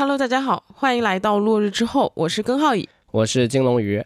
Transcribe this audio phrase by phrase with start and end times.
[0.00, 4.02] Hello，大家好，欢迎来到落日之后，我是根浩乙，我是金龙鱼。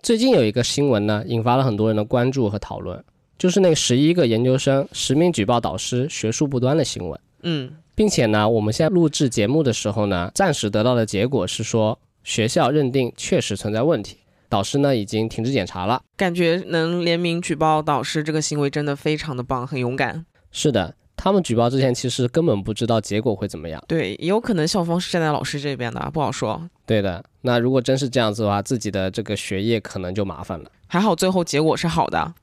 [0.00, 3.04] 最近有一个新闻呢，引发了很多人的关注和讨论，
[3.36, 7.20] 就是那十一个研究生实名举报导师学术不端的新闻。
[7.42, 14.16] 嗯，并且呢，我们现在录制节目的时候呢，暂时得到的结果是说，学校认定确实存在问题，
[14.48, 16.00] 导师呢已经停职检查了。
[16.16, 20.24] 感觉能联名举报导师这个行为真的非常的棒，很勇敢。
[20.50, 23.82] 是的，他们举报之前其实根本不知道结果会怎么样。
[23.88, 26.68] 对，也有可能校方是站在老师这边的，不好说。
[26.84, 30.70] 对的，那如果真是这样子的话，自己的这个学业可能就麻烦了。
[30.86, 32.34] 还好最后结果是好的。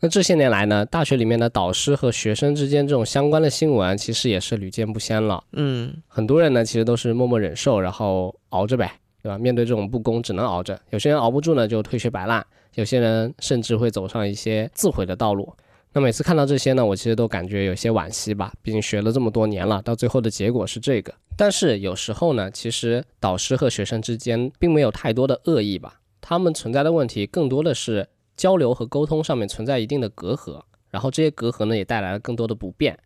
[0.00, 5.44] 那这些年来呢，大学里面的导师和学生之间这种相关的新闻，其实也是屡见不鲜了。
[5.52, 9.38] 嗯，很多人呢，其实都是默默忍受，然后熬着呗，对吧？
[9.38, 10.76] 面对这种不公，只能熬着。
[10.90, 12.42] 有些人熬不住呢，就退学摆烂；
[12.74, 15.54] 有些人甚至会走上一些自毁的道路。
[15.96, 18.52] 那每次看到这些呢，我其实都感觉有些惋惜吧。
[18.60, 21.14] 毕竟学了这么多年了，到最后的结果是这个。
[21.36, 32.98] 但是有时候呢，其实导师和学生之间并没有太多的恶意吧，他们存在的问题更多的是交流和沟通上面存在一定的隔阂，然后这些隔阂呢也带来了更多的不便，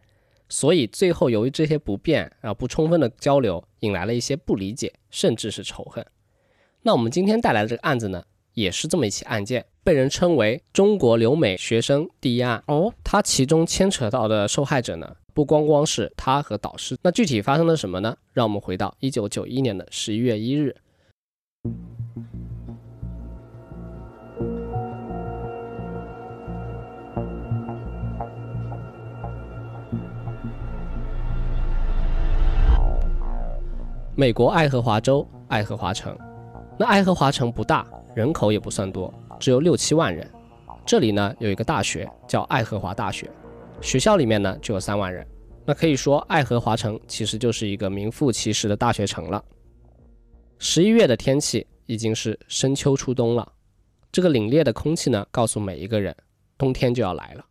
[0.48, 6.06] 所以最后由于这些不便，啊不充分的交流，引来了一些不理解，甚至是仇恨。
[6.81, 8.25] 那我们今天带来的这个案子呢，
[8.59, 12.61] 也是这么一起案件，被人称为中国留美学生第一案。
[12.67, 16.98] 哦，它其中牵扯到的受害者呢，不光光是他和导师。
[17.03, 18.17] 那具体发生了什么呢？
[18.33, 20.75] 让我们回到一九九一年的十一月一日。
[34.17, 36.19] 美国爱荷华州爱荷华城，
[36.77, 37.87] 那爱荷华城不大，
[38.19, 40.29] 人口也不算多，只有六七万人。
[40.84, 43.31] 这里呢有一个大学叫爱荷华大学，
[43.81, 45.25] 学校里面呢就有三万人。
[45.65, 49.45] 那可以说爱荷华城其实就是一个名副其实的大学城了。
[50.59, 53.53] 十一月的天气已经是深秋初冬了，
[54.11, 56.12] 这个凛冽的空气呢告诉每一个人，
[56.57, 57.47] 冬天就要来了。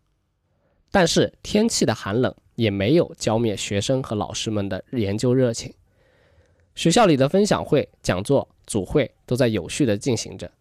[0.91, 5.73] 但是天气的寒冷也没有浇灭学生和老师们的研究热情。
[6.75, 10.51] 学校里的分享会、讲座、组会都在有序地进行着，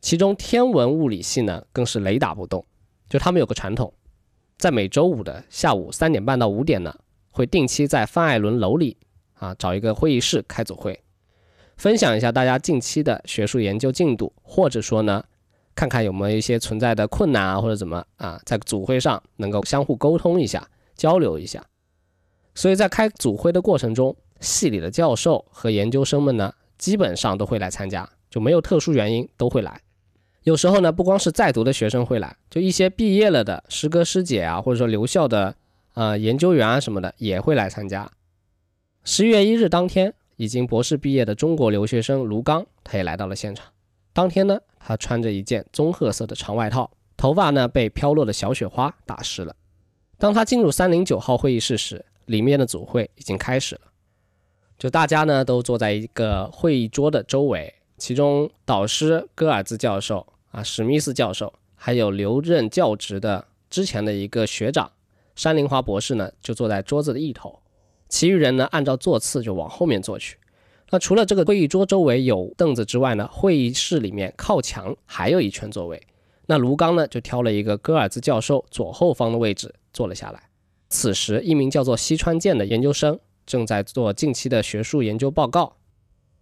[0.00, 2.64] 其中天文物理系呢更是雷打不动。
[3.08, 3.92] 就他们有个传统，
[4.56, 6.94] 在每周五的下午三点半到五点呢，
[7.30, 8.96] 会定期在范艾伦楼里
[9.34, 11.02] 啊找一个会议室开组会，
[11.76, 15.24] 分享一下大家近期的学术研究进度，或者说呢，
[15.74, 21.66] 看看有没有一些存在的困难啊或者怎么啊，在组会上能够相互沟通一下、交流一下。
[22.54, 29.80] 所以在开组会的过程中，系里的教授和研究生们呢，基本上都会来参加，就没有特殊原因都会来。
[30.44, 35.54] 有时候呢，不光是在读的学生会来，就一些毕业了的师哥师姐啊，或者说留校的
[35.94, 38.10] 呃研究员啊什么的也会来参加。
[39.04, 43.66] 十月一日当天，已经博士毕业的中国留学生卢刚，他也来到了现场。
[44.12, 49.54] 当天呢，他穿着一件棕褐色的长外套，头发呢被飘落的小雪花打湿了。
[50.18, 53.82] 当他进入三零九号会议室时，里面的组会已经开始了。
[54.78, 64.90] 就大家呢都坐在一个会议桌的周围，其中导师戈尔兹教授啊、史密斯教授，还有留任教职的之前的一个学长
[65.36, 67.60] 山林华博士呢，就坐在桌子的一头，
[68.08, 70.38] 其余人呢按照座次就往后面坐去。
[70.88, 76.02] 那除了这个会议桌周围有凳子之外呢，会议室里面靠墙还有一圈座位。
[76.46, 80.42] 那卢刚呢就挑了一个戈尔兹教授左后方的位置坐了下来。
[80.88, 83.20] 此时，一名叫做西川健的研究生。
[83.46, 85.76] 正在做近期的学术研究报告。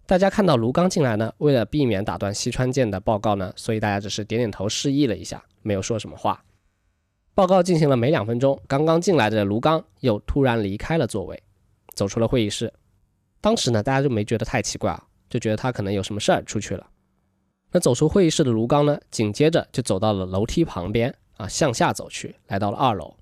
[0.08, 6.42] 大家看到卢刚进来呢，为了避免打断西川健的报告呢，所以大家只是点点头示意了一下，没有说什么话。
[7.34, 11.42] 报告进行了没两分钟，刚刚进来的卢刚又突然离开了座位，
[11.94, 12.72] 走出了会议室。
[13.42, 16.86] 当时呢，大家就没觉得太奇怪啊，就觉得他可能有什么事儿出去了。
[17.72, 23.14] 那走出会议室的卢刚呢，紧接着就走到了楼梯旁边啊，向下走去，来到了二楼，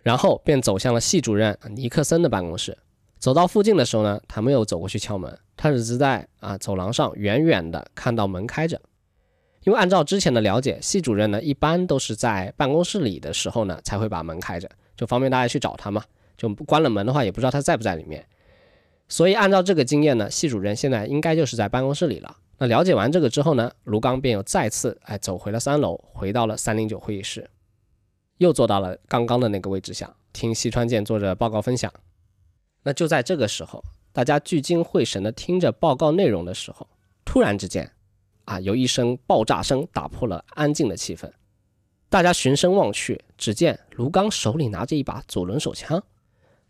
[0.00, 2.78] 然后便走向了系主任尼克森的办公室。
[3.18, 8.80] 走到附近的时候呢，他没有走过去敲门，他只是在啊走廊上远远的看到门开着。
[9.64, 14.66] 因为按照之前的了解，系主任呢一般都是在办公室里的时候呢才会把门开着，
[14.96, 16.02] 就方便大家去找他嘛。
[16.38, 18.26] 就关了门的话，也不知道他在不在里面。
[19.06, 22.38] 所以按照这个经验呢，系主任现在应该就是在办公室里了。
[22.56, 27.50] 那了解完这个之后呢，卢刚便又再次哎走回了三楼，回到了三零九会议室，
[28.38, 31.92] 又坐到了刚刚的那个位置下，听西川健做着报告分享。
[32.84, 36.86] 那就在这个时候，大家聚精会神地听着报告内容的时候，
[37.24, 37.90] 突然之间，
[38.44, 41.30] 啊，有一声爆炸声打破了安静的气氛。
[42.08, 46.02] 大家循声望去，只见卢刚手里拿着一把左轮手枪，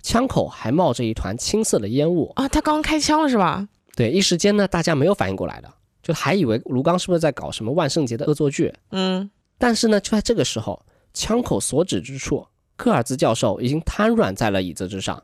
[0.03, 2.47] 枪口还冒着一团青色的烟雾啊！
[2.47, 3.67] 他刚刚开枪了是吧？
[3.97, 5.73] 对，一时间呢，大家没有反应过来的，
[6.03, 8.75] 就还以为卢刚是不是在搞什么万圣节的恶作剧。
[8.91, 10.85] 嗯，但是呢，就在这个时候，
[11.15, 12.47] 枪口所指之处，
[12.77, 15.23] 科尔兹教授已经瘫软在了椅子之上，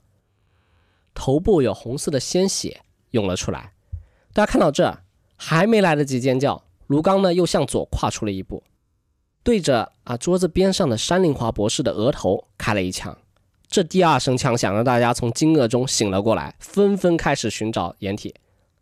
[1.17, 3.73] 头部有红色的鲜血涌了出来。
[4.33, 4.99] 大家看到这，
[5.35, 8.63] 还没来得及尖叫，卢刚呢又向左跨出了一步，
[9.43, 13.17] 对着啊桌子边上的山林华博士的额头开了一枪。
[13.67, 18.35] 这第二声枪响，让大家从惊愕中醒了过来，纷纷开始寻找掩体，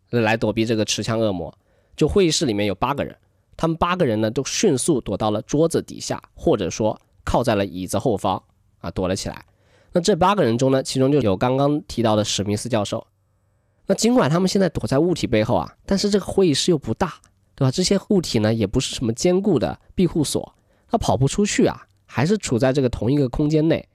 [0.09, 1.57] 来躲避这个持枪恶魔。
[1.95, 3.17] 就会议室里面有八个人，
[3.55, 8.43] 他们八个人呢都迅速躲到了桌子底下，或者说靠在了椅子后方
[8.79, 9.45] 啊，躲了起来。
[9.95, 13.07] 那这八个人中呢，其中就有刚刚提到的史密斯教授。
[13.85, 17.13] 那尽管他们现在躲在物体背后啊，但是这个会议室又不大，
[17.55, 17.71] 对吧？
[17.71, 20.53] 这些物体呢也不是什么坚固的庇护所，
[20.89, 23.87] 他跑不出去啊，还是处在这个同一个空间内。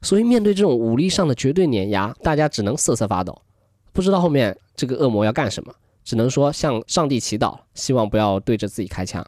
[0.00, 3.42] 所以面对这种武力上的绝对碾压，大家只能瑟瑟发抖，
[3.92, 9.22] 不知道后面这个恶魔要干什么，只能说向上帝祈祷，希望不要对着自己开枪。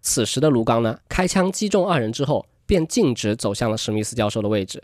[0.00, 4.82] 此时的卢刚呢，开枪击中二人之后，便径直走向了史密斯教授的位置。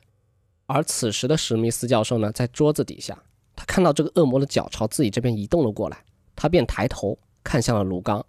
[0.68, 3.18] 而此时的史密斯教授呢，在桌子底下，
[3.56, 6.04] 他看到这个恶魔的脚朝自己这边移动了过来，
[6.36, 8.22] 他便抬头看向了卢刚，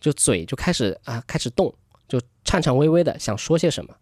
[0.00, 1.72] 就嘴就开始啊开始动，
[2.08, 3.94] 就颤颤巍巍的想说些什么。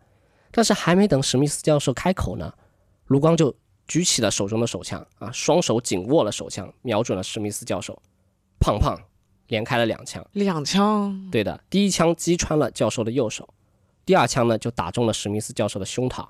[0.51, 2.51] 但是还没等史密斯教授开口呢，
[3.09, 3.55] 卢刚就
[3.87, 8.01] 举起了手中的手枪啊，双手紧握了手枪，瞄准了史密斯教授，
[8.59, 8.99] 胖胖，
[9.49, 10.27] 连开了两枪。
[10.33, 11.29] 两枪？
[11.31, 13.47] 对的，第一枪击穿了教授的右手，
[14.07, 16.27] 第二枪呢就打中了史密斯教授的胸膛，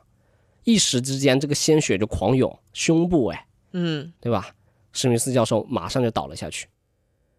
[0.64, 4.54] 一时之间这个鲜血就狂涌，胸部哎，嗯，对吧？
[4.92, 6.66] 史密斯教授马上就倒了下去。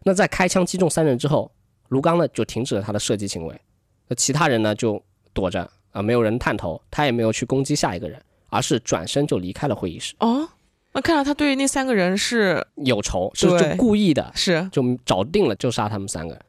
[0.03, 1.51] 那在开枪击中三人之后，
[1.89, 3.61] 卢刚呢就停止了他的射击行为，
[4.07, 5.01] 那其他人呢就
[5.33, 5.69] 躲着。
[5.91, 10.15] 啊，没有人探头，他也没有去攻击下一个人，而是转身就离开了会议室。
[10.19, 10.47] 哦，
[10.93, 16.39] 那看来他对那三个人是有仇，是就故意的，是就找定了就杀他们三个。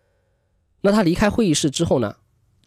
[0.82, 2.14] 那他离开会议室之后呢？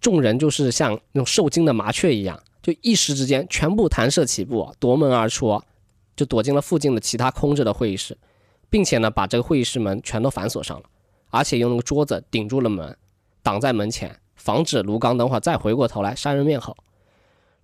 [0.01, 5.62] 众人就是像那种受惊的麻雀一样，就一时之间全部弹射起步，夺门而出，
[6.15, 8.17] 就躲进了附近的其他空着的会议室，
[8.71, 10.89] 并且呢，把这个会议室门全都反锁上了，
[11.29, 12.97] 而且用那个桌子顶住了门，
[13.44, 14.19] 挡在门前。
[14.33, 16.75] 防止卢刚等会儿再回过头来杀人灭口。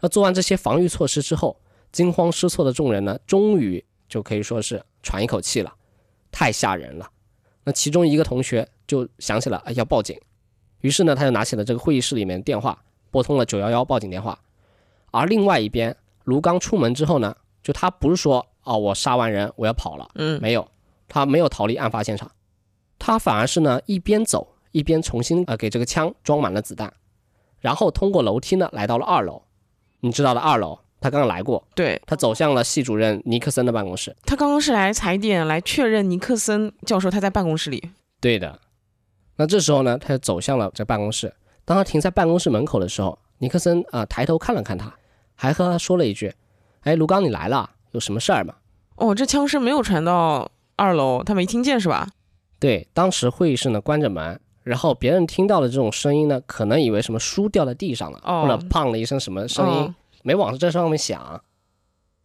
[0.01, 1.59] 那做完这些防御措施之后，
[1.92, 5.74] 惊慌失措的众人呢，终于就可以说是喘一口气了。
[6.31, 7.09] 太吓人了。
[7.63, 10.15] 那其中一个同学就想起了，哎，要报警。
[10.81, 14.39] 于是呢，他就拿起了这个会议室里面电话，拨通了九幺幺报警电话。
[15.12, 20.68] 而另外一边，卢刚出门之后呢，就他不是说，哦，我杀完人我要跑了，嗯，没有，
[21.08, 22.31] 他没有逃离案发现场，
[22.98, 24.48] 他反而是呢一边走。
[24.74, 26.94] 一边重新呃给这个枪装满了子弹，
[27.60, 29.42] 然后通过楼梯呢来到了二楼。
[30.00, 31.68] 你知道的，二楼他刚刚来过。
[31.75, 34.16] 对，他走向了系主任尼克森的办公室。
[34.24, 37.92] 他刚刚是来踩点来确认尼克森教授他在办公室里。
[38.22, 38.58] 对的。
[39.36, 41.34] 那这时候呢，他就走向了这办公室。
[41.66, 44.90] 当他停在办公室门口的时候，尼克森啊抬头看了看他，
[45.41, 46.31] 还和他说了一句
[46.85, 48.53] ：“哎，卢刚，你来了，有什么事儿吗？”
[48.98, 52.07] 哦，这枪声没有传到二楼，他没听见是吧？
[52.60, 54.39] 对，当时会议室呢关着门。
[54.62, 61.41] 然后别人听到了这种声音呢，可能以为什么书掉在地上了，或者砰的一声什么声音，没往这上面想。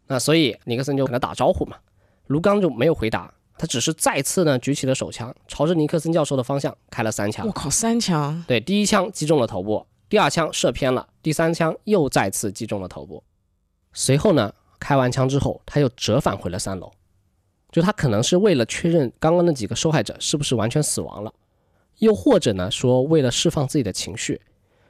[0.09, 1.79] 那所以尼克森就跟他打招呼嘛，
[2.27, 7.47] 卢刚就没有回答，他只是再次呢举起了手枪，朝着尼克森教授的方向开了三枪。
[7.47, 8.45] 我靠，三枪！
[8.47, 13.23] 对，第一枪击中了头部，第二枪射偏了，第三枪又再次击中了头部。
[13.93, 16.93] 随后呢，开完枪之后，他又折返回了三楼，
[17.73, 21.33] 就他可能是为了确认刚刚那几个受害者是不是完全死亡了。
[21.99, 24.41] 又或者呢，说为了释放自己的情绪，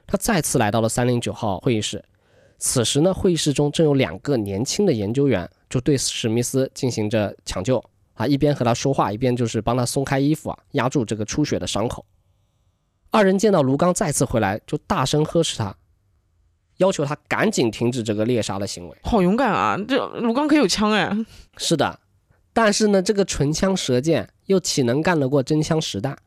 [0.05, 2.03] 他再次来到了三零九号会议室。
[2.59, 7.83] 此时呢，会议室中正有两个年轻的研究员，就对史密斯进行着抢救
[8.13, 12.05] 啊，一边和他说话，一边就是帮他松开衣服啊，压住这个出血的伤口。
[13.09, 15.75] 二人见到卢刚再次回来，就大声呵斥他，
[16.77, 18.97] 要求他赶紧停止这个猎杀的行为。
[19.03, 19.77] 好勇敢啊！
[19.87, 21.11] 这卢刚可有枪哎。
[21.57, 21.99] 是的，
[22.53, 26.17] 但是呢，这个唇枪舌剑又岂能干得过真枪实弹？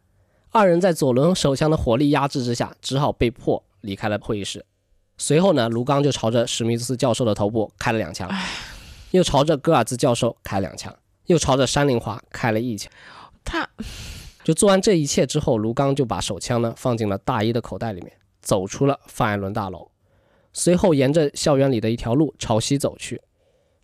[0.51, 4.65] 二人在左轮手枪的火力压制之下，只好被迫离开了会议室。
[5.17, 8.29] 随后呢，卢刚就朝着史密斯教授的头部开了两枪，
[9.11, 10.97] 又朝着戈尔兹教授开两枪，
[11.27, 12.91] 又朝着山林华开了一枪。
[13.45, 13.69] 他
[14.51, 19.89] 就做完这一切之后，卢刚就把手枪呢放进了大衣的口袋里面，走出了范艾伦大楼。
[20.53, 23.23] 随后沿着校园里的一条路朝西走去，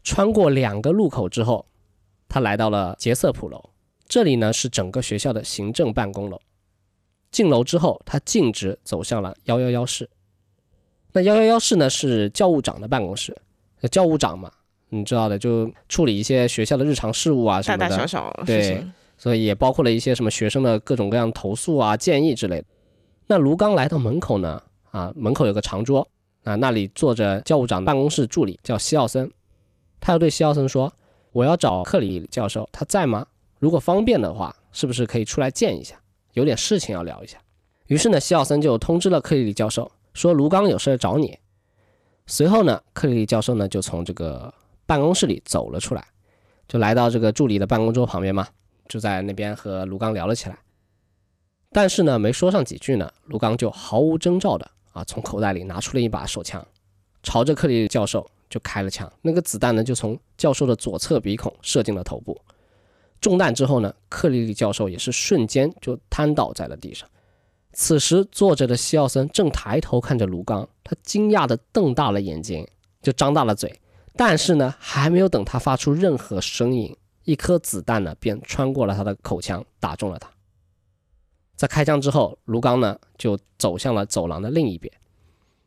[0.03, 1.65] 穿过两个路口之后，
[2.27, 3.71] 他来到了杰瑟普楼。
[4.09, 6.41] 这里呢是整个学校的行政办公楼。
[7.31, 10.11] 进楼之后，他径直走向了幺幺幺室。
[11.13, 13.37] 那幺幺幺室呢，是教务长的办公室。
[13.83, 14.51] 那教务长嘛，
[14.89, 18.93] 你知道的，就处理一些学校的日常事务啊什么的，大大小小事对情。
[19.27, 22.65] 所以也包括了一些什么学生的各种各样投诉啊、建议之类的。
[23.27, 26.07] 那卢刚来到门口呢，啊，门口有个长桌，
[26.45, 29.29] 啊，那里坐着教务长办公室助理，叫西奥森。
[29.99, 30.93] 他要对西奥森说
[31.35, 33.27] ：“我要找克里教授，他在吗？
[33.59, 36.01] 如果方便的话，是不是可以出来见一下？
[36.35, 37.37] 有点事情要聊一下。”
[37.89, 41.37] 于是呢，西奥森就通知了克里里教授，说卢刚有事找你。
[42.29, 44.55] 随后呢，克里里教授呢就从这个
[44.87, 46.07] 办公室里走了出来，
[46.69, 48.47] 就来到这个助理的办公桌旁边嘛。
[48.89, 50.59] 就在那边和卢刚聊了起来，
[51.71, 56.67] 但是呢，没说上几句呢，卢刚就毫无征兆的啊，从口袋里拿出了一把手枪，
[57.23, 59.11] 朝着克里里教授就开了枪。
[59.23, 62.41] 那个子弹呢，就从教授的左侧鼻孔射进了头部。
[63.21, 67.09] 中弹之后呢，克里里教授也是瞬间就瘫倒在了地上。
[67.73, 72.67] 此时坐着的西奥森正抬头看着卢刚，他惊讶的瞪大了眼睛，
[73.03, 73.81] 就张大了嘴，
[74.17, 76.97] 但是呢，还没有等他发出任何声音。
[77.27, 80.31] 一颗子弹呢，便穿过了他的口腔，打中了他。
[81.57, 84.93] 在开枪之后，卢刚呢就走向了走廊的另一边。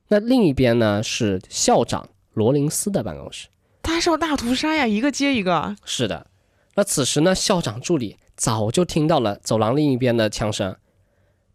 [0.08, 3.50] 那另一边呢是校长罗林斯的办公室。
[3.84, 5.76] 他是要大屠杀呀，一个接一个。
[5.84, 6.28] 是的。
[6.76, 10.78] 那此时呢，校长助理早就听到了走廊另一边的枪声，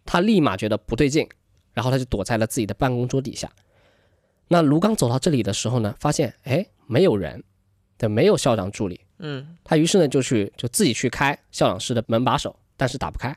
[0.04, 1.26] 他立马觉得不对劲，
[1.72, 3.50] 然后他就躲在了自己的办公桌底下。
[4.48, 7.42] 那卢刚走到这里的时候呢，发现哎没有人，
[7.96, 9.00] 对，没有校长助理。
[9.18, 13.36] 嗯，他于是呢就去就自己去开校长室的门把手，但是打不开。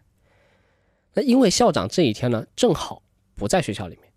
[1.14, 3.02] 那因为校长这一天呢正好
[3.36, 4.12] 不在学校里面。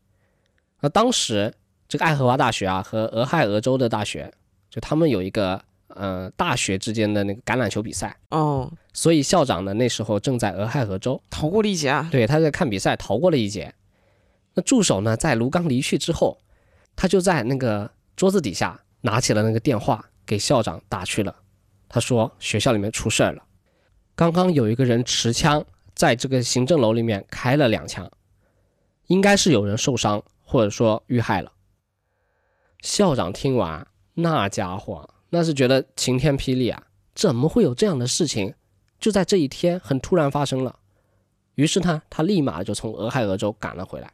[0.80, 1.54] 那当时
[1.88, 4.32] 这个爱荷华大学啊和俄亥俄州的大学，
[4.70, 12.09] 就他们有一个呃大学之间的那个橄榄球比赛哦，所以校长呢那时候正在俄亥俄州逃过了一劫啊。
[12.11, 13.75] 对，他在看比赛逃过了一劫。
[14.54, 16.38] 那助手呢在卢刚离去之后，
[16.97, 21.34] 他就在那个桌子底下拿起了那个电话给校长打去了。
[21.88, 23.42] 他说学校里面出事儿了，
[24.14, 28.08] 刚刚有一个人持枪在这个行政楼里面开了两枪，
[29.08, 31.50] 应该是有人受伤或者说遇害了。
[32.80, 33.84] 校长听完，
[34.14, 36.87] 那家伙那是觉得晴天霹雳啊！
[37.12, 38.54] 怎么会有这样的事情？
[39.00, 40.78] 就在这一天很突然发生了。
[41.56, 44.12] 于是呢，他立马就从俄亥俄州赶了回来。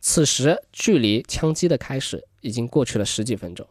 [0.00, 3.68] 此时距离枪击的开始已经过去了十几分钟。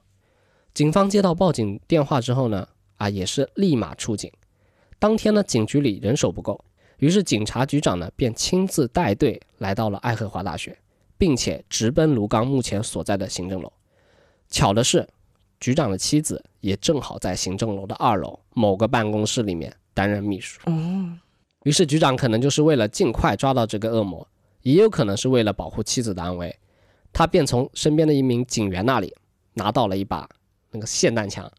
[0.73, 2.67] 警方接到报警电话之后呢？
[2.97, 4.31] 啊，也是立马出警。
[4.97, 6.63] 当天呢，警局里人手不够，
[6.97, 10.75] 于是警察局长呢便亲自带队来到了爱荷华大学，
[11.17, 13.71] 并且直奔卢刚目前所在的行政楼。
[14.49, 15.07] 巧的是，
[15.59, 20.59] 局长的妻子也正好在行政楼的二楼某个办公室里面担任秘书。
[20.65, 21.13] 哦，
[21.65, 24.27] 于是局长可能就是为了尽快抓到这个恶魔，
[24.61, 26.57] 也有可能是为了保护妻子的安危，
[27.11, 29.13] 他便从身边的一名警员那里
[29.53, 30.29] 拿到了一把
[30.73, 31.49] 那个霰弹枪。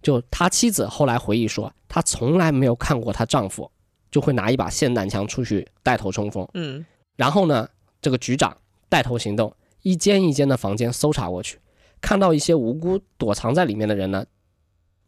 [0.00, 3.70] 就他妻子后来回忆说，她从来没有看过她丈夫
[4.10, 6.46] 就会拿一把霰弹枪出去带头冲锋。
[6.54, 6.86] 嗯，
[7.16, 7.68] 然后呢，
[8.00, 8.56] 这个局长
[8.88, 9.52] 带头行动，
[9.82, 11.58] 一间一间的房间搜查过去，
[12.00, 14.24] 看到一些无辜躲藏在里面的人呢，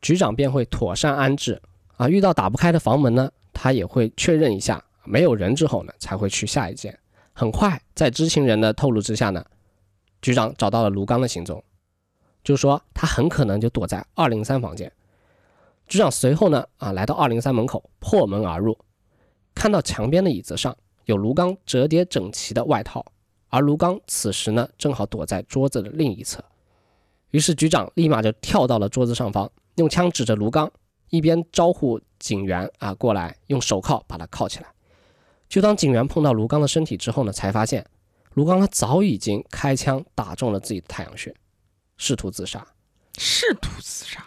[0.02, 1.62] 局长便会妥善安置。
[1.96, 6.98] 啊，遇到打不开的房门呢，他也会确认一下没有人之后呢，才会去下一间。
[7.32, 9.44] 很快，在知情人的透露之下呢，
[10.20, 11.62] 局长找到了卢刚的行踪。
[12.42, 14.90] 就是说，他很可能就躲在二零三房间。
[15.86, 18.78] 局长随后呢，啊，来到二零三门口，破门而入，
[19.54, 23.04] 看到墙边的椅子上有卢刚折叠整齐的外套，
[23.48, 26.44] 而卢刚此时呢，正好躲在桌子的另一侧。
[27.30, 30.70] 于是局长立马就跳到了桌子上方，用枪指着卢刚，
[31.08, 34.66] 一边招呼警员啊过来，用手铐把他铐起来。
[35.48, 37.84] 就当警员碰到卢刚的身体之后呢，才发现
[38.34, 41.34] 卢刚他早已经开枪打中了自己的太阳穴。
[42.02, 42.66] 试图自杀，
[43.18, 44.24] 试图自杀，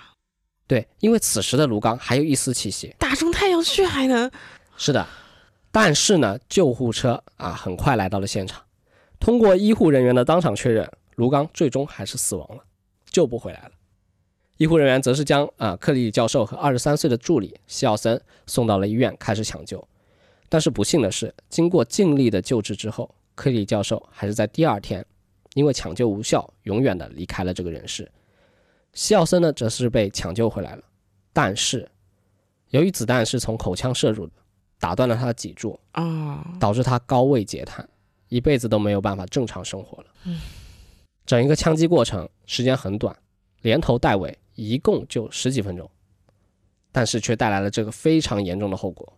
[0.67, 4.29] 对，因为此时的卢刚还有一丝气息，打中太阳穴还能，
[4.77, 5.07] 是的，
[5.71, 8.61] 但是呢，救护车啊很快来到了现场，
[9.19, 12.63] 通过医护人员的当场确认，卢刚最终还是死亡了，
[13.09, 13.71] 救不回来了。
[14.57, 19.85] 医护人员则是将啊克里里教授和二十三岁的助理西奥森送到了医院开始抢救，
[20.47, 25.03] 但是不幸的是，经过尽力的救治之后，克里里教授还是在第二天。
[25.53, 28.11] 因为抢救无效，永远的离开了这个人世。
[28.93, 30.83] 西奥森呢，则是被抢救回来了，
[31.31, 31.89] 但是
[32.69, 34.33] 由于子弹是从口腔射入的，
[34.79, 37.87] 打断了他的脊柱啊，导致他高位截瘫，
[38.29, 40.09] 一辈子都没有办法正常生活了。
[40.25, 40.39] 嗯，
[41.25, 43.15] 整一个枪击过程时间很短，
[43.61, 45.89] 连头带尾一共就十几分钟，
[46.91, 49.11] 但是却带来了这个非常严重的后果：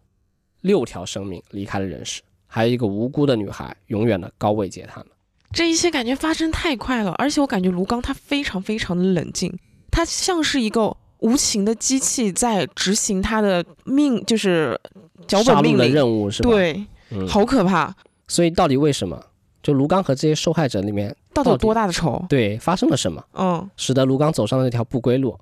[0.62, 5.12] 六条生命离开了人世，还有一个无辜的女孩永远的高位截瘫了。
[5.55, 9.57] 这一切感觉发生太快了，而且我感觉卢刚他非常非常的冷静，
[9.89, 14.77] 他像是一个无情的机器在执行他的命，就是
[15.25, 15.93] 脚本命令。
[15.93, 17.95] 任务是吧？，对，嗯，好可怕，
[18.27, 19.27] 所以到底为什么？
[19.63, 22.25] 就卢刚和这些受害者里面，到底到底有多大的仇？
[22.27, 25.39] 对发生了什么，嗯使得卢刚走上了那条不归路？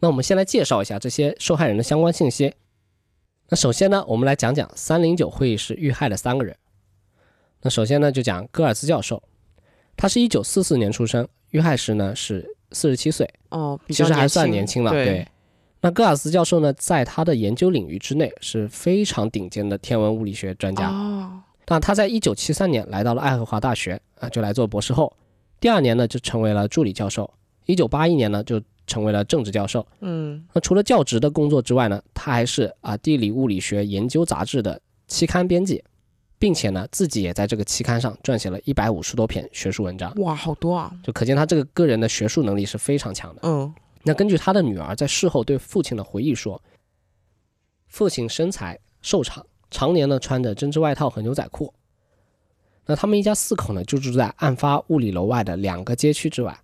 [0.00, 2.54] 那我们先来介绍一下这些受害人的相关信息。
[3.50, 6.56] 那首先呢，我们来讲讲三零九会议室遇害的三个人。
[7.60, 9.22] 那首先呢，就讲戈尔兹教授，
[10.00, 14.90] 他是一九四四年出生，遇害时呢是四十七岁，哦，其实还算年年轻了。
[14.90, 15.28] 对，
[15.82, 20.88] 那戈尔斯教授呢，在他的研究领域之内是非常顶尖的天文物理学专家。
[20.88, 25.14] 哦，那他在一九七三年来到了爱荷华大学啊，就来做博士后。
[25.60, 27.30] 第二年呢，就成为了助理教授。
[27.66, 29.86] 一九八一年呢，就成为了政治教授。
[30.00, 35.84] 嗯那除了教职的工作之外呢，他还是啊地理物理学研究杂志的期刊编辑，
[36.40, 43.42] 并且呢自己也在这个期刊上撰写了一百五十多篇学术文章，哇，好多啊，就可见他这个个人的学术能力是非常强的。
[43.44, 46.60] 嗯那根据他的女儿在事后对父亲的回忆说，
[47.86, 51.74] 父亲身材瘦长，常年呢穿着针织外套和牛仔裤。
[52.86, 56.58] 那他们一家四口呢就住在案发物理楼外的两个街区之外。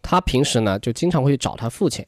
[0.00, 2.06] 他平时呢就经常会去找他父亲，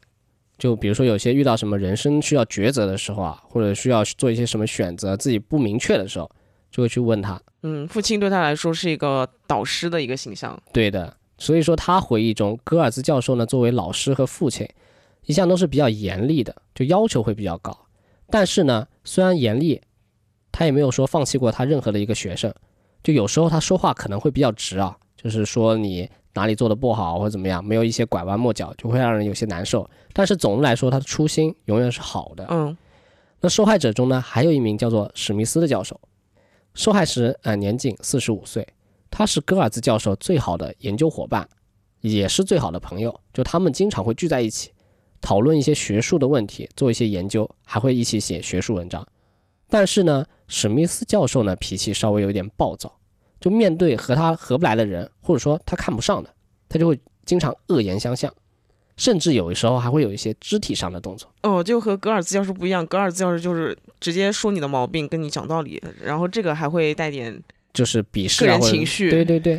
[0.57, 6.31] 就比如说有些遇到什么人生需要抉择的时候啊，或者需要做一些什么选择自己不明确的时候，
[6.81, 7.39] 就会去问他。
[7.63, 10.59] 嗯，父亲对他来说是一个导师的一个形象。
[10.73, 14.67] 对的，所以说他回忆中，戈尔兹教授呢作为老师和父亲，
[15.27, 17.79] 一向都是比较严厉的，就要求会比较高。
[18.31, 19.79] 但是呢，虽然严厉，
[20.51, 22.51] 他也没有说放弃过他任何的一个学生。
[23.03, 29.89] 就有时候他说话可能会比较直啊，就是说你哪里做的不好或者怎么样，没有一些拐弯抹角，就会让人有些难受。
[30.15, 32.47] 但是总的来说，他的初心永远是好的。
[32.49, 32.75] 嗯
[33.43, 35.99] 那受害者中呢，还有一名叫做史密斯的教授，
[36.75, 38.67] 受害时呃年仅四十五岁，
[39.11, 41.49] 他是戈尔兹教授最好的研究伙伴，
[42.01, 43.21] 也是最好的朋友。
[43.33, 44.73] 就他们经常会聚在一起，
[45.21, 49.07] 讨论一些学术的问题，做一些研究，还会一起写学术文章。
[49.69, 52.93] 但是呢，史密斯教授呢脾气稍微有点暴躁，
[53.41, 56.35] 就面对和他合不来的人，或者说他看不上的，
[56.69, 58.33] 他就会经常恶言相向，
[59.01, 61.27] 甚至有的时候还会有一些肢体上的动作。
[61.43, 69.59] 哦，就和格尔兹教授不一样，格尔兹教授就是直接说你的毛病，跟你讲道理，然后这个还会带点就是鄙视个人情绪对对对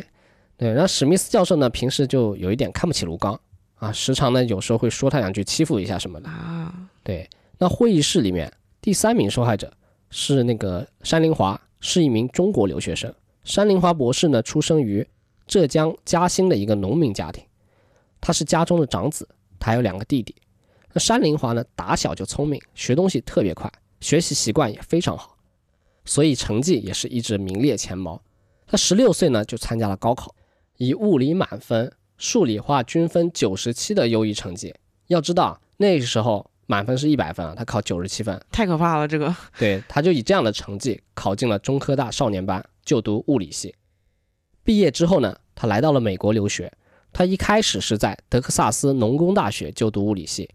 [0.56, 0.70] 对。
[0.70, 3.38] 然后史密斯教授呢，平时就有一点看不起卢刚
[3.74, 6.28] 啊，时常呢有时候会说他两句，欺负一下什么的。
[6.28, 7.28] 啊，对，
[7.58, 9.72] 那会议室里面第三名受害者
[10.10, 13.12] 是那个山林华，是一名中国留学生。
[13.42, 15.04] 山林华博士呢，出生于
[15.48, 17.42] 浙江嘉兴的一个农民家庭，
[18.22, 20.34] 他是家中的长子，他还有两个弟弟。
[20.92, 25.36] 那山林华呢，打小就聪明，学东西特别快，学习习惯也非常好，
[26.04, 28.22] 所以成绩也是一直名列前茅。
[28.66, 30.34] 他十六岁呢就参加了高考，
[30.76, 34.74] 以物理满分、数理化均分九十七的优异成绩。
[35.08, 43.74] 要知道那时候满分是一百分啊，他考九十七分，太可怕了，这个对，他就以这样的成绩考进了中科大少年班，就读物理系。
[44.62, 46.72] 毕业之后呢，他来到了美国留学。
[47.12, 50.48] 他一开始是在德克萨斯农工大学就读物理系，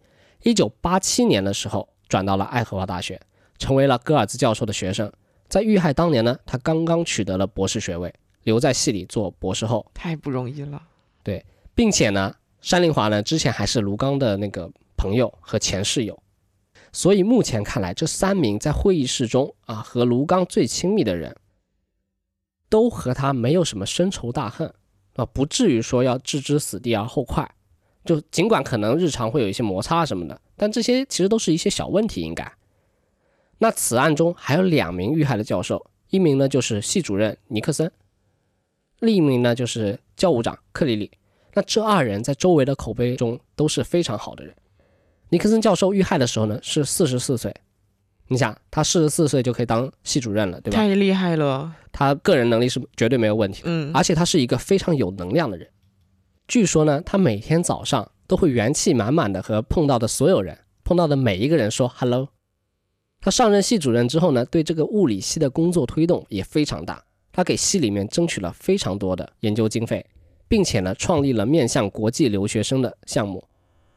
[0.43, 3.21] 一九八七年的时候转到了爱荷华大学，
[3.57, 5.11] 成为了戈尔兹教授的学生。
[5.47, 10.81] 在遇害当年呢，他刚刚取得了博士学位，留在系里做博士后，太不容易了。
[11.23, 16.21] 对并且呢，山林华呢之前还是卢刚的那个朋友和前室友，
[16.91, 21.35] 所以目前看来，这三名在会议室中啊和卢刚最亲密的人，
[22.67, 24.73] 都和他没有什么深仇大恨
[25.17, 27.51] 啊，不至于说要置之死地而后快。
[28.05, 32.49] 就尽管可能日常会有一些摩擦什么的，但这些其实都是一些小问题，应该。
[33.57, 37.91] 那此案中还有两名遇害的教授，一名呢就是系主任尼克森，
[38.99, 41.11] 另一名呢就是教务长克里里。
[41.53, 44.55] 那这二人在周围的口碑中都是非常好的人。
[45.29, 47.53] 尼克森教授遇害的时候呢是四十四岁，
[48.29, 50.77] 你想他四十四岁就可以当系主任了，对吧？
[50.77, 55.67] 太厉害了，他个人能力是绝对没有问题的，嗯，而且他是一个非常有能量的人。
[56.47, 62.29] 据说呢，他每天早上都会元气满满的和碰到的所有人、碰到的每一个人说 “hello”。
[63.19, 70.05] 他上任系主任之后呢，对这个物理系的工作推动也非常大，他给系里面争取了非常多的研究经费，
[70.47, 73.43] 并且呢，创立了面向国际留学生的项目。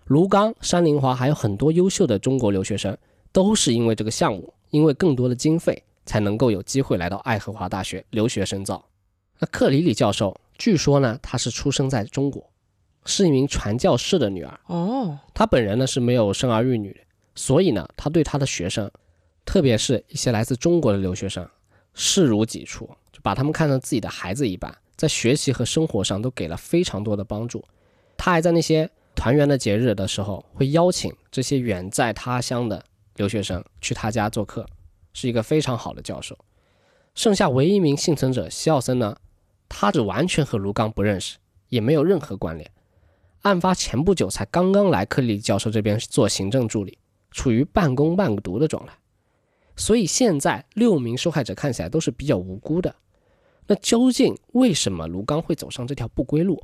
[0.06, 2.96] 卢刚、山林华还有很多优秀的中国留学生，
[3.32, 8.84] 都是因为这个项目，因为更多的经费，才能够有机会来到爱荷华大学留学深造。
[9.38, 12.50] 那克里里教授，据说呢，他是出生在中国，
[13.04, 14.60] 是一名传教士的女儿。
[14.66, 17.00] 哦，他本人呢是没有生儿育女，
[17.34, 18.90] 所以呢，他对他的学生，
[19.44, 21.48] 特别是一些来自中国的留学生，
[21.94, 27.64] 视如己出，就把他们看成自己的孩子一般，在学习和生活上都给了非常多的帮助。
[28.18, 32.84] 他还在那些团圆的节日的时候，会邀请这些远在他乡的
[33.20, 34.66] 留学生去他家做客，
[35.12, 36.34] 是一个非常好的教授。
[37.14, 39.14] 剩下唯一一名幸存者西奥森呢，
[39.68, 41.36] 他只完全和卢刚不认识，
[41.68, 42.70] 也没有任何关联。
[43.42, 46.96] 案发前不久才刚刚来克里教授这边做行政助理，
[47.30, 48.94] 处于半工半读的状态。
[49.76, 52.94] 所以现在六名受害者看起来都是比较无辜的。
[53.66, 56.58] 那究竟为什么卢刚会走上这条不归路？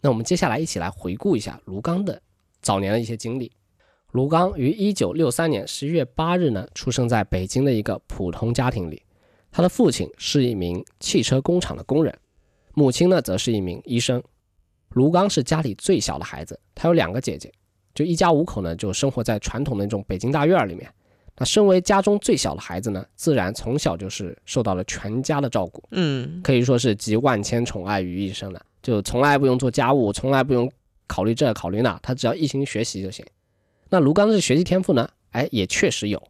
[0.00, 2.20] 那我们接下来一起来回顾一下卢刚的
[2.60, 3.52] 早年的一些经历。
[4.14, 9.02] 卢刚于一九六三年十一月八日呢，出生在北京的一个普通家庭里。
[9.50, 12.16] 他的父亲是一名汽车工厂的工人，
[12.74, 14.22] 母亲呢则是一名医生。
[14.90, 17.52] 卢刚是家里最小的孩子，他有两个姐姐，
[17.92, 20.88] 就一家五口呢就生活在传统的那种北京大院里面。
[21.36, 30.70] 那身为家中最小的孩子呢，自然从小就是受到了全家的照顾，嗯，可以说是集万千宠爱于一身了，就从来不用做家务，从来不用
[31.08, 33.26] 考虑这考虑那，他只要一心学习就行。
[33.94, 36.20] 那卢刚的学习天赋呢，哎，也确实有，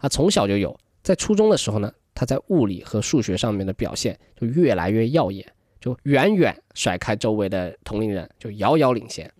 [0.00, 5.46] 他从小就有，在初中的时候呢，他在物理和数学上面的表现就越来越耀眼，
[5.80, 9.32] 就远远甩开周围的同龄人，就遥遥领先。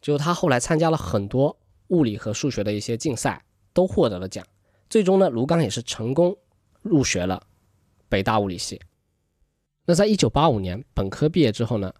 [0.00, 1.56] 就他后来参加了很多
[1.88, 3.44] 物理和数学的一些竞赛。
[3.74, 4.44] 都获得了奖，
[4.90, 6.36] 最终呢，卢刚也是成功
[6.82, 7.40] 入学了
[8.08, 8.80] 北大物理系。
[9.84, 11.94] 那在一九八五年本科毕业之后呢，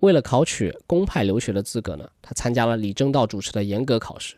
[0.00, 4.36] 为了考取公派留学的资格呢，他参加了李政道主持的严格考试，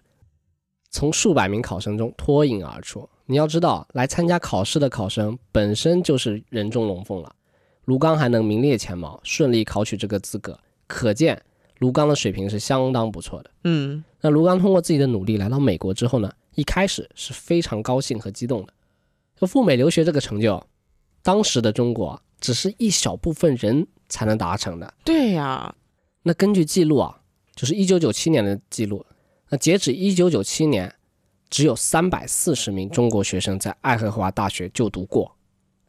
[0.90, 3.08] 从数百名考生中脱颖而出。
[3.26, 7.34] 你要知道，来参加考试的考生本身就是人中龙凤了，
[7.84, 11.40] 卢刚还能名列前茅，顺利考取这个资格，可见
[11.78, 13.50] 卢刚的水平是相当不错的。
[13.64, 16.32] 嗯，那卢刚通过自己的努力来到美国之后呢？
[16.56, 18.72] 一开始是非常高兴和激动的，
[19.36, 20.60] 就赴美留学这个成就，
[21.22, 24.92] 当时的中国只是一小部分人才能达成的。
[25.02, 25.74] 对呀，
[26.24, 27.22] 那根据记录啊，
[27.54, 29.06] 就是一九九七年的记录，
[29.48, 30.94] 那截止一九九七年，
[31.48, 35.34] 只有三百四十名中国学生在爱荷华大学就读过，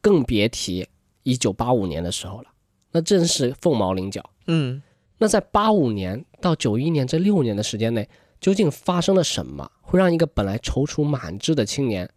[0.00, 0.88] 更别提
[1.24, 2.46] 一九八五年的时候了，
[2.92, 4.24] 那真是凤毛麟角。
[4.46, 4.82] 嗯，
[5.18, 8.08] 那在八五年到九一年这六年的时间内。
[8.42, 12.10] 究竟发生了什么，会让一个本来踌躇满志的青年，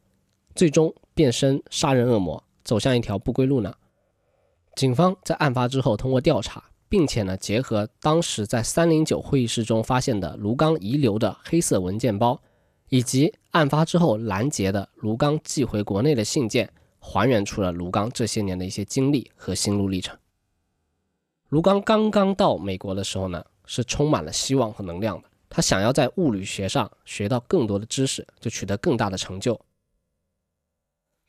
[0.56, 3.72] 最终变身杀人恶魔，走向一条不归路呢？
[4.76, 12.42] 警方在案发之后通过调查，并且呢结合当时在三零九会议室中发现的卢刚遗留的黑色文件包，
[12.90, 20.18] 以及案发之后拦截的卢刚寄回国内的信件，还原出了卢刚这些年的一些经历和心路历程。
[21.48, 25.30] 卢刚刚刚到美国的时候呢，是充满了希望和能量的。
[25.48, 29.58] 他想要在物理学上学到更多的知识，就取得更大的成就。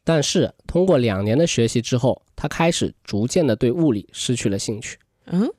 [0.06, 4.96] 但是通过两年的学习之后，他开始逐渐的对物理失去了兴趣。
[5.24, 5.50] 嗯，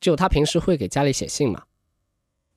[0.00, 1.62] 就他平时会给家里写信嘛，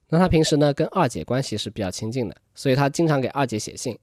[0.07, 3.99] 那他平时呢跟二姐关系是比较亲近的，所以他经常给二姐写信。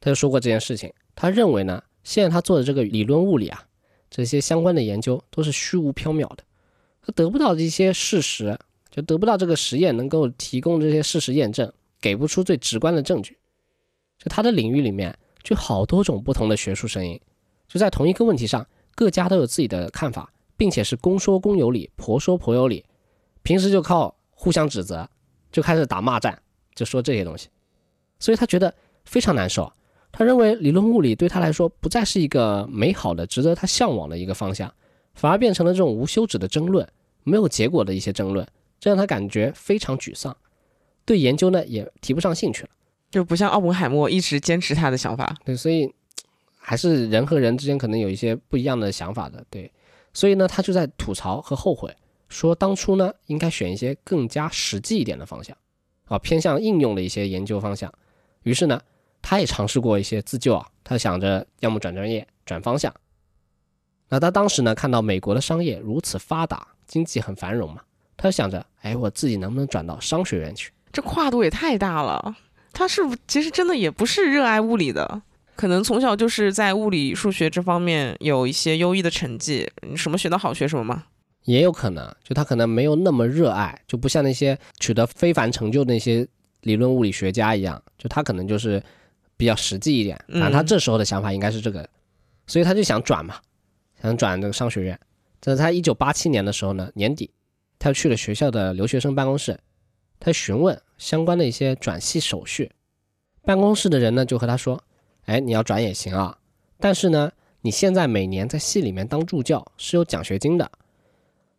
[0.00, 3.62] 他就说过这件事情，他认为呢，现在他做的这个理论物理啊，
[4.08, 6.38] 这些相关的研究都是虚无缥缈的，
[7.02, 8.58] 他得不到一些事实。
[8.88, 13.36] 就得不到这个实验能够提供这些事实验证，给不出最直观的证据。
[14.16, 15.14] 就他的领域里面，
[15.46, 17.20] 就好多种不同的学术声音，
[17.68, 22.84] 就在同一个问题上，各家都有自己的看法，并且是公说公有理，婆说婆有理。
[23.44, 25.08] 平时就靠互相指责，
[25.52, 26.36] 就开始打骂战，
[26.74, 27.48] 就说这些东西。
[28.18, 29.72] 所以他觉得非常难受。
[30.10, 34.74] 他认为理论物理对他来说不再是一个美好的、值得他向往的一个方向，
[35.14, 36.84] 反而变成了这种无休止的争论，
[37.22, 38.44] 没有结果的一些争论。
[38.80, 40.36] 这让他感觉非常沮丧，
[41.04, 42.70] 对研究呢也提不上兴趣了，
[43.10, 45.34] 就不像奥本海默一直坚持他的想法。
[45.44, 45.92] 对，所以
[46.58, 49.44] 还是人和人之间可能有一些不一样的想法的。
[49.48, 49.70] 对，
[50.12, 51.94] 所以呢，他就在吐槽和后悔，
[52.28, 55.56] 说当初呢应该选一些更加实际一点的方向，
[56.06, 57.92] 啊，偏向应用的一些研究方向。
[58.42, 58.80] 于是呢，
[59.22, 62.92] 他也尝试过一些自救啊，他想着要么转专业、转方向。
[64.08, 67.82] 那他当时呢看到美国的商业如此发达，经济很繁荣嘛。
[68.16, 70.72] 他想着，哎，我自己能不能转到商学院去？
[70.92, 72.36] 这跨度也太大了。
[72.76, 75.22] 他是其实真的也不是热爱物理的，
[75.54, 81.04] 可能从小就是在物理、数学这方面有一些优异的成绩，什么学的好学什么吗？
[81.44, 86.28] 也有可能，就他可能没有那么热爱，就不像那些取得非凡成就的那些
[86.60, 88.82] 理论物理学家一样，就他可能就是
[89.38, 90.22] 比较实际一点。
[90.28, 91.88] 反正他这时候的想法应该是这个，
[92.46, 93.36] 所以他就想转嘛，
[94.02, 95.00] 想转这个商学院。
[95.40, 97.30] 在他一九八七年的时候呢，年底。
[97.78, 99.60] 他去了学校的留学生办公室，
[100.18, 102.70] 他询问相关的一些转系手续。
[103.42, 104.82] 办公室的人呢就和他说
[105.26, 106.38] ：“哎，你要转也行啊，
[106.78, 110.70] 但是呢，你现在每年在系里面当助教是有奖学金的。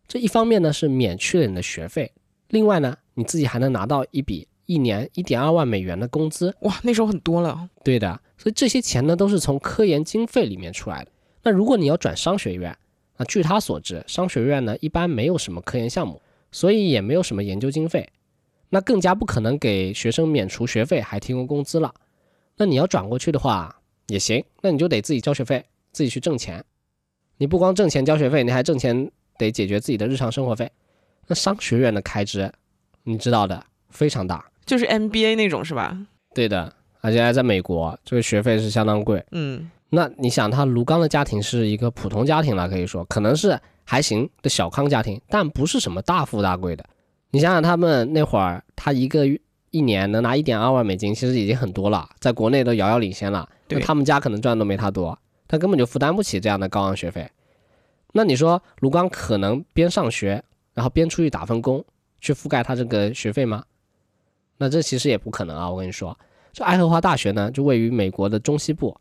[0.08, 2.12] 这一方面呢是免去了你的学费，
[2.50, 6.56] 另外呢，你自己还能拿到一笔一年一点二万美元的工资。
[6.62, 7.70] 哇，那时候很多了。
[7.84, 11.12] 对的，所以这些钱呢都是从科研经费里面出来的。
[11.44, 12.78] 那如果你要转商学院，
[13.18, 18.10] 那据他所知，商学院呢一般没有什么科研项目，所以也没有什么研究经费，
[18.70, 21.94] 那更加不可能给学生免除学费还提供工资了。
[22.58, 26.64] 那你要转过去的话也行，那你就得自己交学费，自己去挣钱。
[27.38, 30.72] 你不光挣钱交学费，你还挣钱得解决自己的日常生活费。
[31.28, 32.52] 那商学院的开支，
[33.04, 35.98] 你知道的非常大，就是 MBA 那种是吧？
[36.34, 39.24] 对的，而且还在美国，这个学费是相当贵。
[39.32, 46.84] 嗯，那你想，他卢刚的家庭是一个普通家庭了，可以说可能是还行的小康家庭，但不是什么大富大贵的。
[47.32, 49.40] 你想想，他们那会儿，他一个月
[49.72, 53.48] 一年能拿一点二万美金，其实已经很多了，在国内都遥遥领先了。
[53.68, 57.30] 对他们家可能赚的都没他多，他根本就负担不起这样的高昂学费。
[58.14, 60.42] 那你说卢刚可能边上学，
[60.74, 61.84] 然后边出去打份工，
[62.22, 63.64] 去覆盖他这个学费吗？
[64.58, 65.70] 那这其实也不可能啊！
[65.70, 66.18] 我跟你说，
[66.54, 68.96] 这爱荷华大学呢，就位于美国的中西部，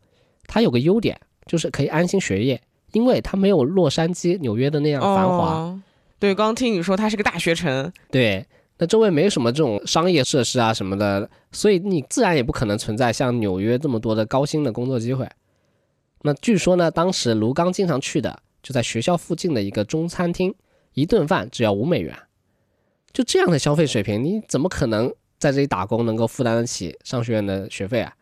[0.45, 2.61] 它有个优点就是可以安心学业，
[2.91, 5.53] 因为它没有洛杉矶、纽约的那样繁华。
[5.53, 5.81] 哦
[6.19, 8.45] 对，刚听你说它是个大学城，对，
[8.79, 15.29] 那周围没有什么这种商业设施啊什么的，所以你自然也不可能存在像纽约这么多的高薪的工作机会。
[16.23, 20.53] 那据说呢，当时卢刚经常去的就在学校附近的一个中餐厅，
[20.93, 22.17] 一顿饭只要五美元。
[23.13, 28.13] 就这样的消费水平，你怎么可能在这里打工能够负担得起商学院的学费啊？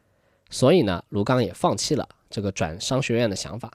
[0.49, 3.71] 所以呢，卢刚也放弃了这个转商学院的想法。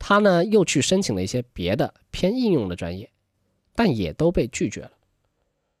[0.00, 3.08] 他呢又去申请了一些别的偏应用的专业，
[3.76, 4.90] 但也都被拒绝了。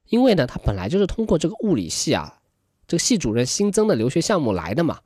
[0.08, 2.40] 因为呢，他本来就是通过这个物理系啊，
[2.86, 5.00] 这个系主任新增的留学项目来的嘛。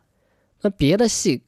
[0.61, 1.43] 那别的系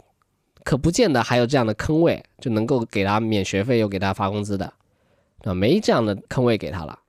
[0.63, 4.73] 可不见得还有这样的坑位，就能够给他免学费又给他发工资的，
[5.43, 7.01] 啊，没这样的坑位给他了。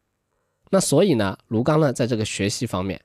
[0.70, 3.00] 那所以呢，卢刚呢在这个学习方面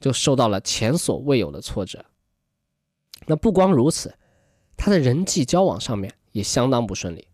[0.00, 2.04] 就受到了前所未有的挫折。
[3.26, 4.14] 那不光如此，
[4.76, 7.28] 他的人际交往上面也相当不顺利。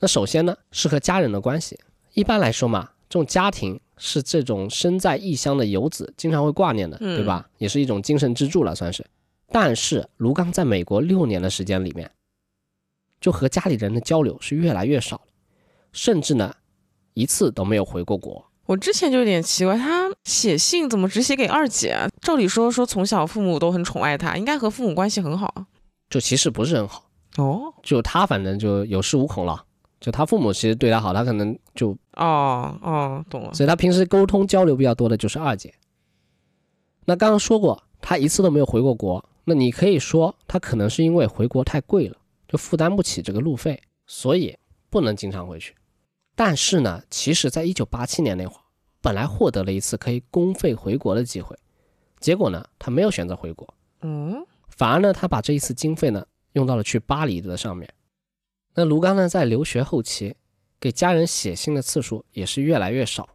[0.00, 1.78] 那首先呢是和家人的关系，
[2.14, 7.48] 一般来说嘛，这种家庭是这种身在异乡的游子经常会挂念的，嗯对吧？
[7.58, 9.04] 也是一种精神支柱了，算是。
[9.50, 12.10] 但是卢刚在美国六年的时间里面，
[13.20, 15.26] 就和家里人的交流是越来越少了，
[15.92, 16.54] 甚至呢
[17.14, 18.46] 一次都没有回过国。
[18.64, 22.08] 我之前就有点奇怪，他写信怎么只写给二姐啊？
[22.22, 25.66] 照理说说从小父母都很宠爱他，应该和父母关系很好啊。
[26.08, 29.64] 就其实不是很好，哦就他反正就有恃无恐了。
[30.00, 33.54] 就他父母其实对他好，他可能就，哦哦，懂了。
[33.54, 35.72] 所以他平时沟通交流比较多的就是二姐。
[37.04, 42.16] 那刚刚说过，他一次都没有回过国，那你可以说他可能是因为回国太贵了，
[42.48, 44.58] 就负担不起这个路费，所以
[44.90, 45.72] 不能经常回去。
[46.34, 48.60] 但是呢，其实在一九八七年那会儿，
[49.00, 51.56] 本来获得了一次可以公费回国的机会，
[52.18, 57.92] 结果呢，他没有选择回国，嗯，反而呢，他把这一次经费呢用到了去巴黎的上面。
[58.74, 60.36] 那卢刚呢，在留学后期，
[60.80, 63.28] 给家人写信的次数也是越来越少，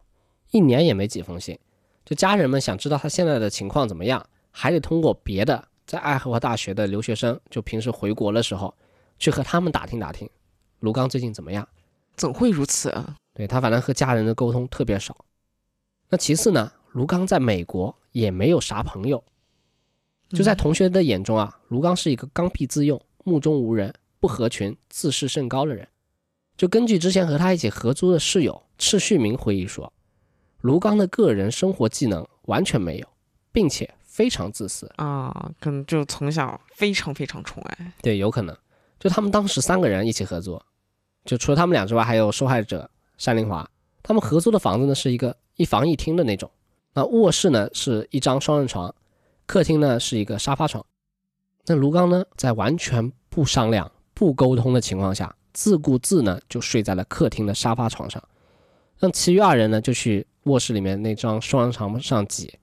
[0.50, 1.58] 一年也没几封信。
[2.04, 8.74] 就家人们想知道他现在的情况怎么样，还得通过别的在爱荷华大学的留学生，就平时回国的时候，
[9.18, 10.28] 去和他们打听打听，
[10.80, 11.68] 卢刚最近怎么样。
[12.16, 13.16] 怎会如此啊？
[13.32, 15.16] 对他反正和家人的沟通特别少。
[16.08, 19.22] 那其次呢，卢刚在美国也没有啥朋友，
[20.30, 25.86] 就在同学的眼中啊，卢刚是一个刚愎自用、目中无人、不合群、自视甚高的人。
[26.56, 29.92] 就根据之前和他一起合租的室友赤旭明回忆说，
[30.62, 33.06] 卢刚的个人生活技能完全没有，
[33.52, 34.90] 并且非常自私。
[34.96, 37.92] 啊，可能就从小非常非常宠爱。
[38.02, 38.56] 对，有可能。
[38.98, 40.60] 就他们当时三个人一起合租，
[41.24, 42.90] 就除了他们俩之外，还有受害者
[43.22, 43.68] 单林华。
[44.02, 46.50] 他们合租的房子呢是一个一房一厅的那种，
[46.94, 48.92] 那卧室呢是一张双人床，
[49.46, 50.84] 客厅呢是一个沙发床。
[51.68, 58.22] 那卢刚呢在完全不商量、不沟通的情况下，自顾自呢就睡在了客厅的沙发床上，
[58.98, 62.58] 让其余二人呢就去卧室里面那张双人床上挤。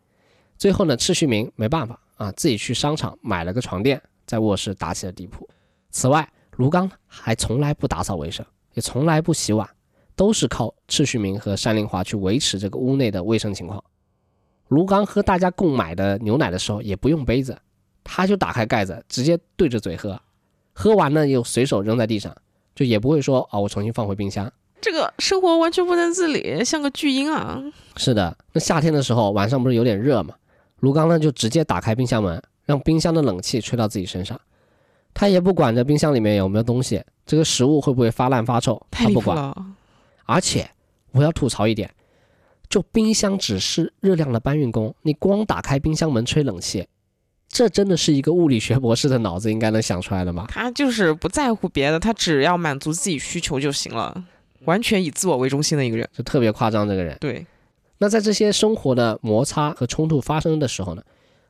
[0.57, 5.47] 最后呢，赤旭明没办法啊，自己去商场买了个床垫，在卧室打起了地铺。
[5.91, 9.69] 此外，卢刚还从来不打扫卫生，也从来不洗碗，
[10.15, 13.83] 都是靠赤旭明和山林华去维持这个屋内的卫生情况。
[14.69, 17.55] 卢刚喝大家共买的牛奶的时候也不用杯子，
[18.05, 20.17] 他就打开盖子直接对着嘴喝，
[20.71, 22.33] 喝完呢又随手扔在地上，
[22.73, 24.49] 就也不会说哦我重新放回冰箱。
[24.79, 27.59] 这个生活完全不能自理，像个巨婴啊！
[27.97, 30.35] 是的，那夏天的时候晚上不是有点热嘛，
[30.81, 34.39] 卢刚呢就直接打开冰箱门，让冰箱的冷气吹到自己身上，
[35.13, 39.53] 他也不管这冰箱里面有没有东西，这个食物会不会发烂发臭，他不管。
[40.25, 40.69] 而且
[41.11, 41.91] 我要吐槽一点，
[42.69, 46.87] 就冰箱只是热量的搬运工，你光打开冰箱门吹冷气，
[47.55, 50.45] 这真的是一个物理学博士的脑子应该能想出来的吗？
[50.49, 54.25] 他就是不在乎别的，他只要满足自己需求就行了，
[54.65, 56.05] 完全以自我为中心的一个人。
[56.11, 57.17] 就特别夸张，这个人。
[57.21, 57.47] 对，
[57.99, 61.03] 那在这些生活的摩擦和冲突发生的时候呢，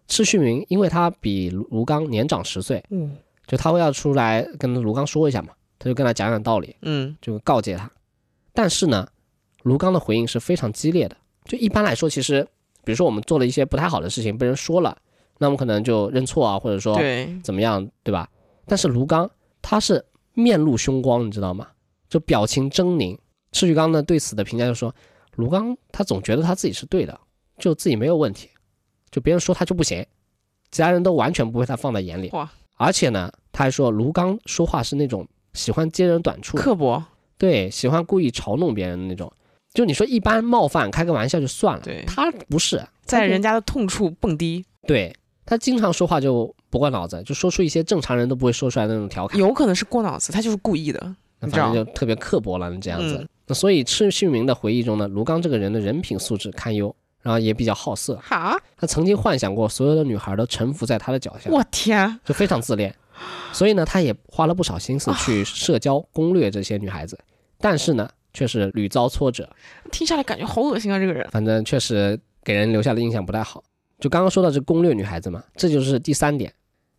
[0.08, 7.90] 赤旭明因为他比卢卢刚年长十岁，嗯就他会要出来跟卢刚说一下嘛，他就跟他讲讲道理，嗯，就告诫他。
[8.54, 9.08] 但是呢，
[9.64, 11.18] 卢刚的回应是非常激烈的。
[11.46, 12.48] 就一般来说，其实
[12.84, 14.96] 比如说我们做了一些不太好的事情，被人说了，
[15.38, 18.30] 那我们可能就认错啊，或者说对，怎么样，对吧？
[18.66, 19.30] 但是卢刚
[19.62, 21.68] 他是面露凶光，你知道吗？
[22.10, 23.18] 就表情狰狞。
[23.52, 24.94] 赤须刚呢对此的评价就说，
[25.36, 27.20] 卢刚他总觉得他自己是对的，
[27.58, 28.50] 就自己没有问题，
[29.12, 30.06] 就别人说他就不行，
[30.72, 32.30] 其他人都完全不被他放在眼里。
[32.34, 37.02] 哇，而且呢，他还说卢刚说话是那种喜欢揭人短处，刻薄，
[37.38, 39.32] 对，喜欢故意嘲弄别人的那种。
[39.74, 45.16] 就你说一般冒犯开个玩笑就算了，对他不是，在人家的痛处蹦迪，对
[45.46, 49.40] 他经常说话就不过脑子，就说出一些正常人都不会说出来的那种调侃。
[49.40, 51.16] 有可能是过脑子，他就是故意的。
[51.40, 53.18] 那反正就特别刻薄了，这样子。
[53.20, 58.16] 嗯那所以赤旭明的回忆中呢，卢刚这个人的人品素质堪忧，然后也比较好色。
[58.16, 62.96] 哈，他曾经幻想过所有的女孩都臣服在他的脚下，我天，就非常自恋。
[63.54, 67.20] 所以呢，他也花了不少心思去社交攻略这些女孩子，
[67.60, 69.48] 但是呢，却是屡遭挫折。
[69.92, 70.98] 听下来感觉好恶心啊！
[70.98, 73.64] 这个人，反正确实给人留下的印象不太好。
[74.00, 76.54] 就刚刚说到这攻略女孩子嘛，这就是第三点，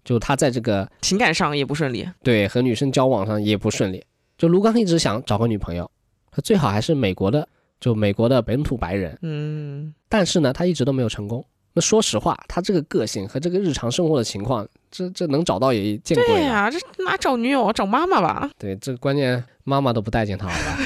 [0.05, 2.09] 就他在这个情感上也不顺利。
[2.23, 4.05] 对和女生交往上也不顺利。
[4.39, 5.91] 就卢刚一直想找个女朋友，
[6.31, 7.49] 他最好还是美国的，
[7.81, 9.19] 就美国的本土白人。
[9.23, 11.45] 嗯，但是呢，他一直都没有成功。
[11.73, 16.17] 那说实话，他这个个性和这个日常生活的情况，这这能找到也见。
[16.17, 17.73] 对呀、这哪找女友啊？
[17.73, 18.51] 找妈妈吧。
[18.59, 20.79] 对，这关键妈妈都不待见他，好吧？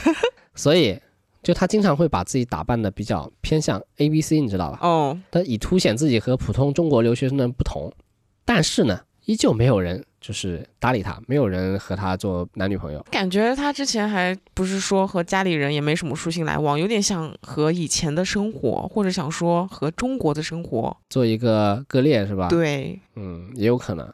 [0.57, 0.99] 所以，
[1.43, 4.79] 就他经常会把自己打扮的比较偏向 A B C，你知道吧？
[4.83, 7.93] 哦，他以凸显自己和普通中国留学生的不同。
[8.45, 13.05] 但是呢，依旧没有人就是搭理他，没有人和他做男女朋友。
[13.11, 20.97] 感觉他之前还不是说和家里人也没什么书信来往，有点想和以前的生活，或者想说和中国的生活。
[21.09, 24.13] 做一个割裂是吧？，对，嗯，也有可能。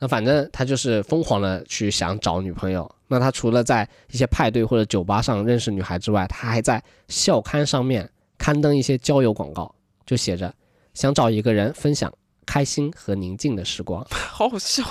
[0.00, 2.90] 那反正他就是疯狂的去想找女朋友。
[3.12, 9.74] 那他除了在一些派对或者酒吧上认识女孩之外，他还在校刊上面刊登一些交友广告，
[10.06, 10.54] 就写着
[10.94, 12.10] 想找一个人分享
[12.46, 14.02] 开心和宁静的时光。
[14.10, 14.82] 好好笑。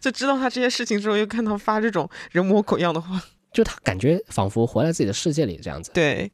[0.00, 3.20] 就知道他这些事情之后，又看到发这种人模狗样的话。
[3.52, 5.90] 就他感觉仿佛活在自己的世界里这样子。
[5.92, 6.30] 对，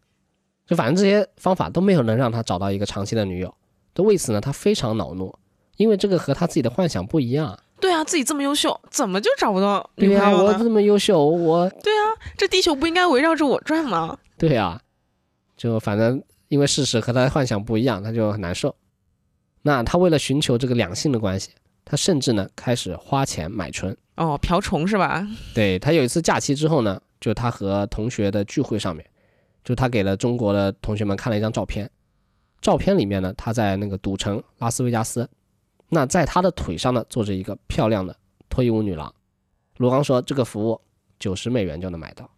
[0.67, 3.55] 就反正这些方法都没有能让他找到一个长期的女友。
[3.93, 5.35] 都为此呢，他非常恼怒，
[5.77, 7.59] 因为这个和他自己的幻想不一样。
[7.81, 10.43] 对啊，自己这么优秀，怎么就找不到女朋友啊？
[10.43, 14.19] 我这么优秀，我对啊这地球不应该围绕着我转吗？
[14.37, 14.81] 对啊、
[15.57, 18.75] 就反正因为事实和他的幻想不一样，他就很难受。
[19.63, 21.51] 那他为了寻求这个两性的关系，
[21.85, 23.97] 他甚至呢开始花钱买春。
[24.17, 25.27] 哦，瓢虫是吧？
[25.55, 29.05] 对他有一次假期之后呢，就他和同学的聚会上面，
[29.65, 31.91] 就他给了中国的同学们看了一张照片，
[32.61, 35.29] 照片里面呢，他在那个赌城拉斯维加斯，
[35.91, 38.17] 那在他的腿上呢坐着一个漂亮的
[38.49, 39.15] 脱衣舞女郎。
[39.77, 40.81] 卢刚说这个服务
[41.19, 42.31] 九十美元就能买到，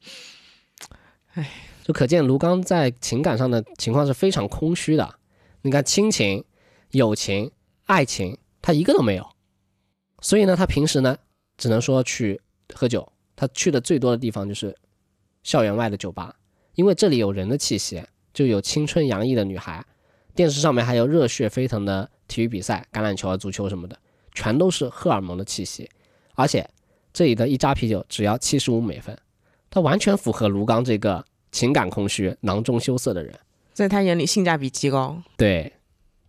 [1.34, 1.48] 唉，
[1.84, 5.14] 就可见卢刚在情感上的情况是非常空虚的。
[5.62, 6.44] 你看亲情、
[6.90, 7.52] 友情、
[7.84, 9.28] 爱情，他一个都没有。
[10.20, 11.16] 所以呢，他平时呢
[11.56, 12.40] 只能说去
[12.74, 14.76] 喝酒，他去的最多的地方就是
[15.42, 16.36] 校园外的酒吧，
[16.74, 19.84] 因为这里有人的气息，就有青春洋溢的女孩，
[20.34, 23.98] 电视上面还有热血沸腾的体育比赛，橄榄球啊、足球什么的，
[24.32, 25.86] 全都是荷尔蒙的气息。
[26.34, 26.66] 而且
[27.12, 29.14] 这里的一扎啤酒只要七十五美分，
[29.68, 33.38] 它完全符合卢刚这个情感空虚、囊中羞涩的人。
[33.74, 35.22] 在他眼里性价比极高。
[35.36, 35.70] 对，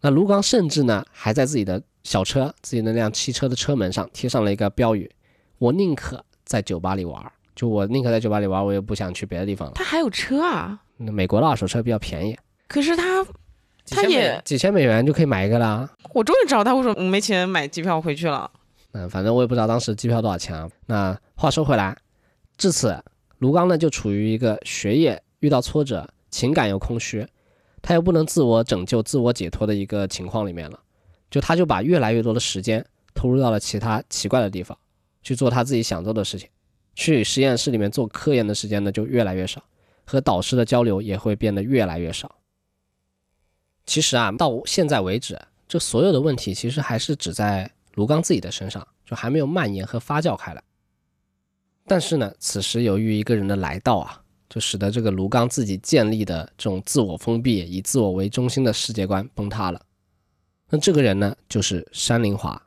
[0.01, 5.09] 那卢刚甚至呢还在自己的小车、自己那辆汽车的车门上贴上了一个标语
[5.57, 9.73] ：“我宁可在酒吧里玩儿，就我宁可在酒吧里玩儿，我也不想去别的地方了。
[9.75, 10.81] 他还有车啊？
[10.97, 12.37] 那美国的二手车比较便宜，
[12.67, 13.25] 可是他，
[13.85, 15.89] 几千美他也几千美元就可以买一个啦。
[16.13, 18.49] 我终于知道他为什么没钱买机票回去了。
[18.93, 20.69] 嗯，反正我也不知道当时机票多少钱啊。
[20.85, 21.97] 那话说回来，
[22.57, 22.95] 至此
[23.39, 27.25] 卢刚呢就处于一个学业遇到挫折，情感又空虚，
[27.81, 30.79] 他又不能自我拯救、自我解脱的一个情况里面了。
[31.31, 34.77] 就他就把越来越多的时间投入到了其他奇怪的地方，
[35.23, 36.47] 去做他自己想做的事情。
[36.95, 39.63] 去实验室里面做科研的时间呢就越来越少，
[40.05, 42.35] 和导师的交流也会变得越来越少。
[43.85, 50.63] 其实啊，到现在为止，这所有的问题其实还是只在卢刚自己的身上，就还没有蔓延和发酵开来。
[51.85, 59.81] 但是呢，此时由于一个人的来到啊，就使得这个卢刚自己建立的这种自我封闭、以自我为中心的世界观崩塌了。
[60.69, 62.61] 那这个人呢，就是山林华。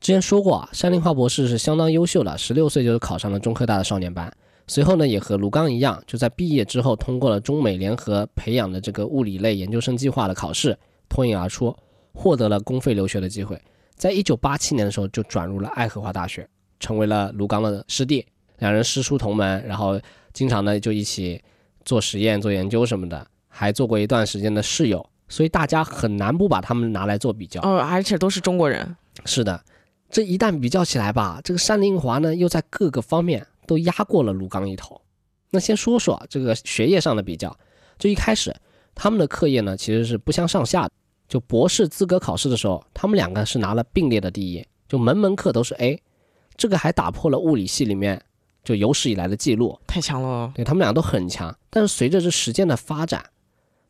[0.00, 4.34] 之前说过啊，山林华博士是相当优秀的，十六岁就考上了中科大的少年班，
[4.70, 11.76] 随后呢，也和卢刚一样，就在毕业之后通过了中美联合培养的这个物理类研究生计划的考试，脱颖而出，
[12.12, 13.60] 获得了公费留学的机会。
[13.96, 16.48] 在一九八七年的时候，就转入了爱荷华大学，
[16.78, 18.24] 成为了卢刚的师弟，
[18.58, 20.00] 两人师出同门，然后
[20.32, 21.42] 经常呢就一起
[21.84, 27.60] 做实验、做研究什么的，还做过一段时间的室友，所以大家很难不把他们拿来做比较。
[27.62, 28.96] 哦，而且都是中国人。
[29.24, 29.64] 是的，
[30.08, 35.00] 这一旦比较起来吧，这个山林华呢又在各个方面都压过了卢刚一头。
[35.50, 37.56] 那先说说这个学业上的比较，
[38.00, 38.52] 就一开始
[38.96, 40.90] 他们的课业呢其实是不相上下的。
[41.28, 46.02] 就博士资格考试的时候，他们两个是拿了并列的第一，就门门课都是 A，
[46.56, 48.20] 这个还打破了物理系里面
[48.64, 50.50] 就有史以来的记录，太强了。
[50.52, 51.56] 对他们俩都很强。
[51.70, 53.24] 但是随着这时间的发展，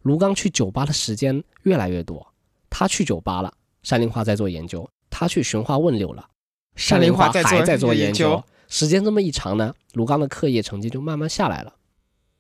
[0.03, 2.35] 卢刚去酒吧的时间越来越多，
[2.69, 3.51] 他去酒吧了，
[3.83, 6.29] 山林花在做研究；他去寻花问柳了，
[6.77, 8.45] 山林花还在做研究。
[8.71, 11.75] 时间这么一长呢，卢刚的课业成绩就慢慢下来了。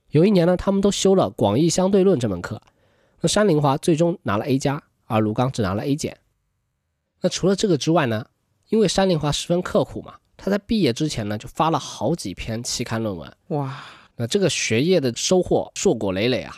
[0.09, 2.62] 有一年呢，他们都修了广义相对论这门课，
[3.20, 4.83] 那山林华最终拿了 A 加。
[5.05, 6.16] 而卢刚只拿了 A 减。
[7.20, 8.24] 那除了这个之外呢？
[8.68, 13.37] 因为山林华十分刻苦嘛，他在毕业之前呢就发了好几篇期刊论文。
[13.49, 13.83] 哇，
[14.14, 16.55] 那这个学业的收获硕果累累啊。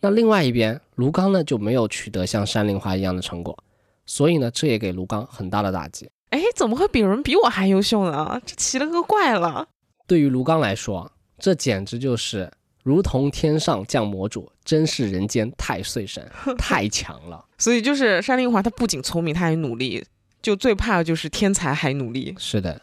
[0.00, 3.56] 那另外一边，卢刚呢就没有取得像山林华一样的成果，
[4.04, 6.10] 所以呢这也给卢刚很大的打击。
[6.30, 8.40] 哎，怎么会比人比我还优秀呢？
[8.44, 9.68] 这奇了个怪了。
[10.06, 12.50] 对于卢刚来说，这简直就是。
[12.84, 16.26] 如同天上降魔主，真是人间太岁神，
[16.56, 17.44] 太强了。
[17.58, 20.02] 所以就是山林华，他不仅聪明，他还努力。
[20.40, 22.34] 就最怕的就是天才还努力。
[22.38, 22.80] 是的。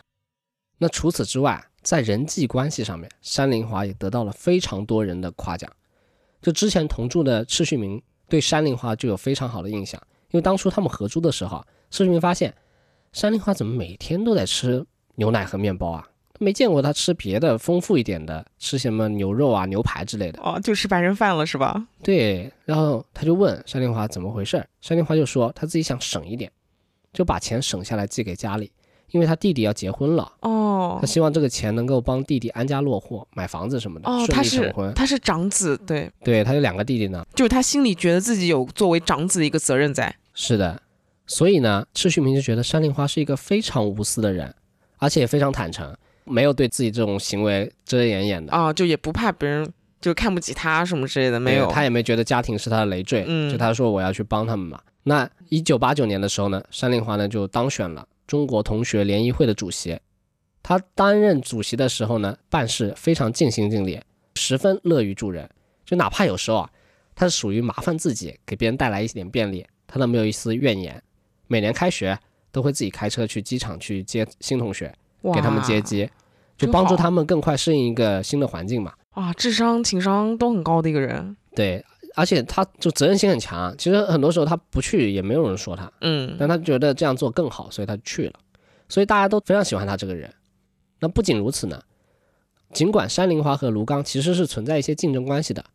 [0.77, 5.71] 那除此之外，在人际关系上面，山林华也得到了非常多人的夸奖。
[6.39, 12.53] 就之前同住的赤旭明对山林华就有非常好的印象，因为当初他们合租的时候，赤旭明发现
[13.15, 14.85] 山林华怎么每天都在吃
[15.15, 16.05] 牛奶和面包啊？
[16.37, 21.87] 没见过他吃别的丰富一点的，吃什么牛肉啊、牛排之类的哦，就吃白人饭了是吧？
[22.03, 26.51] 对，然后他就问山林华怎么回事儿，山林华就说他自己想省一点，
[27.13, 28.69] 就把钱省下来寄给家里，
[29.11, 34.93] 因为他弟弟要结婚了哦，他希望这个钱能够帮弟弟安家落户、买房子什么的，哦，顺利成婚。
[34.93, 40.13] 他是长子，对对，他有两个弟弟呢，就是他心里觉得自己有作为长子的一个责任在。
[40.33, 40.81] 是的，
[41.27, 44.53] 所以呢，赤旭明就觉得山林花是一个非常无私的人，
[44.97, 45.95] 而且也非常坦诚。
[46.27, 49.71] 没有对自己这种行为遮遮掩掩的啊，就也不怕别人
[50.01, 54.81] 就看不起他什么之类的，没有，他也没觉得家庭是他的累赘，嗯，就他说我要去帮他们嘛。
[55.03, 59.99] 那一九八九年的时候呢，山林花呢就当选了中国同学联谊会的主席。
[60.63, 64.01] 他担任主席的时候呢，办事非常尽心尽力，
[64.33, 65.47] 十分乐于助人，
[65.85, 66.69] 就哪怕有时候啊，
[67.13, 70.99] 他是属于麻烦自己，给别人带来一点便利，他都没有一丝怨言。
[71.47, 72.17] 每年开学
[72.51, 74.93] 都会自己开车去机场去接新同学。
[75.33, 76.07] 给他们接机，
[76.55, 78.93] 就帮助他们更快适应一个新的环境嘛。
[79.09, 81.35] 啊，智商、情商都很高的一个人。
[81.55, 81.83] 对，
[82.13, 83.75] 而且他就责任心很强。
[83.75, 88.33] 其实很多时候他不去也没有人说他，嗯，但他觉得这样做更好，所以他去了。
[88.87, 90.31] 所以大家都非常喜欢他这个人。
[90.99, 91.81] 那不仅如此呢，
[92.71, 95.65] 尽管山林华和卢刚其实是存在一些竞争关系的，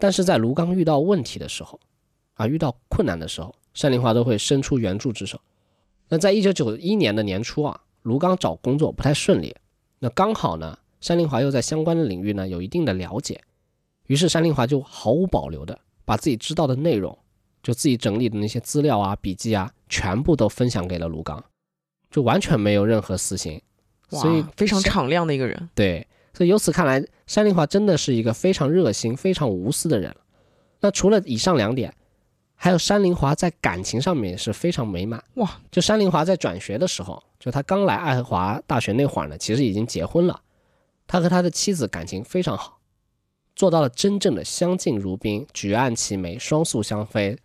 [0.00, 1.78] 但是在卢刚遇到问题的时候，
[2.34, 5.40] 啊，遇到困难的时候，山林华都会伸出援助之手。
[6.08, 7.80] 那在一九九一年的年初啊。
[8.04, 9.54] 卢刚找工作不太顺利，
[9.98, 13.38] 那刚好呢，山林华又在相关的领域呢有一定的了解，
[14.06, 17.18] 于是山林华就毫无保留的把自己知道的内容，
[17.62, 21.44] 就自己整理的那些资料啊、笔记啊，全部都分享给了卢刚，
[22.10, 23.60] 就完全没有任何私心，
[24.08, 25.68] 所以非常敞亮的一个人。
[25.74, 30.16] 对，所以由此看来，山林华真的是一个非常热心、非常无私的人。
[30.80, 31.94] 那除了以上两点。
[32.62, 35.58] 还有山林华在感情上面也是非常美满哇！
[35.70, 40.42] 就山林华在转学的时候，就他刚来爱荷华大学那会儿呢，其实已经结婚了。
[41.06, 42.78] 他和他的妻子感情非常好，
[43.56, 47.38] 做到了真正的相敬如宾、举案齐眉、双宿相飞，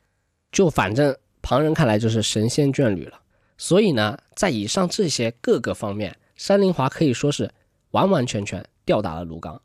[0.52, 3.22] 就反正旁人看来就是神仙眷侣了。
[3.58, 7.50] 所以呢，在以上这些各个方面，山林华可以说是
[7.92, 9.62] 完完全全吊打了卢刚，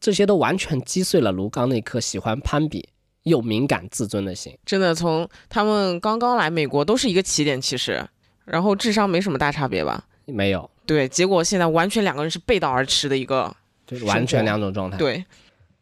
[0.00, 2.88] 这些都完全击碎了卢刚那颗喜欢攀比。
[3.24, 8.06] 又敏感自尊的心，真的从他们刚刚来美国都是一个起点，其实，
[8.44, 10.04] 然后智商没什么大差别吧？
[10.26, 13.54] 没有，对，结果现在完全两个人是背道而驰的一个，
[13.86, 14.96] 就是完全两种状态。
[14.96, 15.24] 对，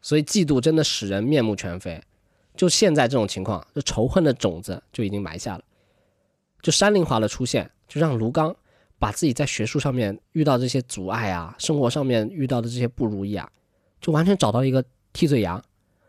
[0.01, 2.01] 所以嫉妒真的使人面目全非。
[2.55, 5.63] 就现在这种情况，这仇恨的种子就已经埋下了。
[6.61, 8.55] 就山林华的出现，就让卢刚
[8.99, 13.49] 把自己在学术上面遇到这些阻碍啊，生活上面遇到的这些不如意啊，
[13.99, 14.83] 就完全找到一个
[15.13, 15.63] 替罪羊，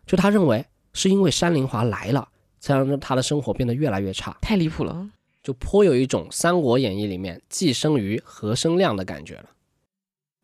[0.05, 0.63] 就他认为
[0.93, 2.29] 是因为山林华来了，
[2.61, 5.11] 才让他的生活变得越来越差，太离谱了。
[5.43, 9.51] 就颇有一种《三国演义》里面寄生瑜何生亮的感觉了。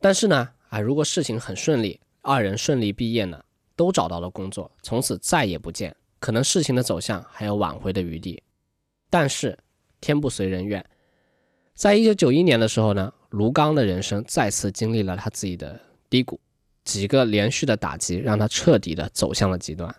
[0.00, 3.44] 但是呢，啊，如果事情很顺利，二人顺利毕业呢，
[3.76, 8.42] 都找到了工作，从此再也不见，可能事情的走向还有挽回的余地。
[9.08, 9.56] 但是
[10.00, 10.84] 天不随人愿，
[11.74, 15.80] 在一九九一年的时候呢，卢刚的人生再次经历了他自己的
[16.10, 16.40] 低谷，
[16.84, 19.94] 几个连续的打击让他彻底的走向了极端。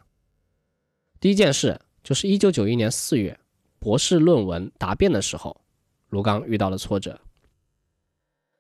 [1.19, 3.37] 第一件事就是一九九一年四月。
[3.81, 5.55] 博士论文答辩的时候，
[6.09, 7.17] 卢刚遇到了挫折。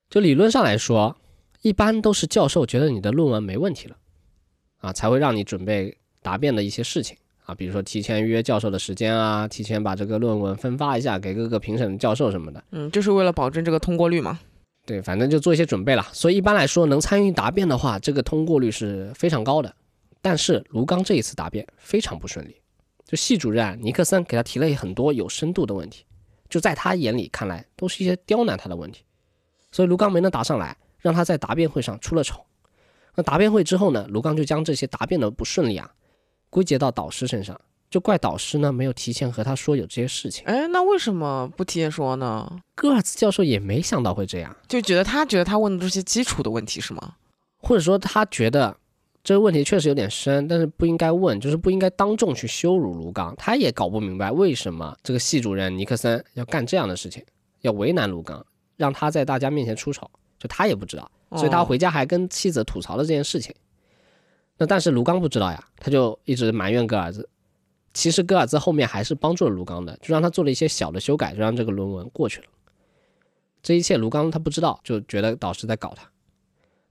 [0.09, 1.17] 就理论上来说，
[1.61, 3.97] 一般都是教授觉得你的论文没问题了，
[4.77, 12.63] 啊，才会让你准备答辩的一些事情啊，比如说提前约教授的时间啊，提前把这个论文分发一下给各个评审教授什么的。
[12.71, 14.39] 嗯，就是为了保证这个通过率嘛。
[14.85, 16.07] 对，反正就做一些准备了。
[16.13, 19.75] 所以一般来说，能参与答辩的话，这个通过率是非常高的。
[20.21, 22.61] 但是卢刚这一次答辩非常不顺利。
[23.05, 26.05] 就系主任尼克森给他提了很多有深度的问题，
[26.47, 29.03] 就在他眼里看来都是一些刁难他的问题，
[29.71, 32.45] 所以卢刚没能答上来，让他在答辩会上出了丑。
[33.15, 35.89] 那答辩会之后呢，卢刚就将这些答辩的不顺利啊
[36.51, 37.59] 归结到导师身上，
[37.89, 40.45] 就怪导师呢没有提前和他说有这些事情。
[40.45, 42.61] 哎，那为什么不提前说呢？
[42.75, 47.15] 戈尔兹教授也没想到会这样，就觉得他觉得他问的这些基础的问题是吗？
[47.57, 48.77] 或者说他觉得。
[49.29, 53.31] 这个问题确实有点深，但是不应该问，就是不应该当众去羞辱卢刚。
[53.35, 57.23] 他也搞不明白为什么这个系主任尼克森要干这样的事情，
[57.61, 58.43] 要为难卢刚，
[58.75, 60.09] 让他在大家面前出丑，
[60.39, 63.53] 就他也不知道，所以他回家还跟妻子吐槽了这件事情。
[64.57, 67.29] 那但是卢刚不知道呀，他就一直埋怨戈尔兹。
[67.93, 72.47] 其实戈尔兹后面还是帮助了卢刚的，就让他做了一些小的修改，就让这个论文过去了。
[73.61, 76.09] 这一切卢刚他不知道，就觉得导师在搞他。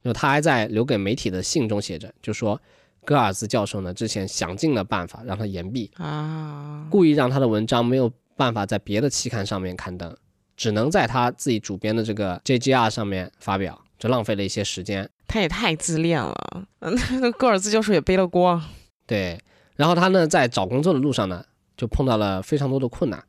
[0.04, 2.60] 就他还在留给媒体的信中写着，就说
[3.04, 10.16] 戈尔兹教授呢之前想尽了办法让他言毕啊，故意让他的文章没有办法在别的期刊上面刊登，
[10.56, 15.08] 只能在他自己主编的这个 JGR 上面发表，就浪费了一些时间。
[15.26, 16.34] 他也太自恋了，
[16.80, 18.62] 那戈尔兹教授也背了锅。
[19.06, 19.38] 对，
[19.76, 21.44] 然后他呢在找工作的路上呢
[21.76, 23.24] 就碰到了非常多的困难，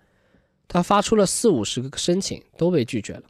[0.67, 3.23] 他发出了四五十个申请都被拒绝了。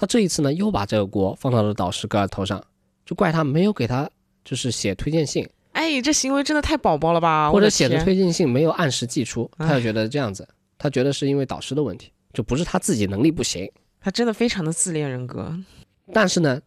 [0.00, 2.64] 他这一次呢，又把这个锅放到了导师戈尔头上，
[3.04, 4.08] 就怪他没有给他
[4.42, 5.46] 就是写推荐信。
[5.72, 7.50] 哎，这行为真的太宝宝了吧？
[7.50, 10.48] 或者写的推荐信没有按时寄出，他就觉得这样子，
[10.78, 13.70] 他觉得是因为导师的问题，就不是他自己能力不行。
[14.00, 15.54] 他真的非常的自恋人格。
[16.14, 16.62] 但是呢，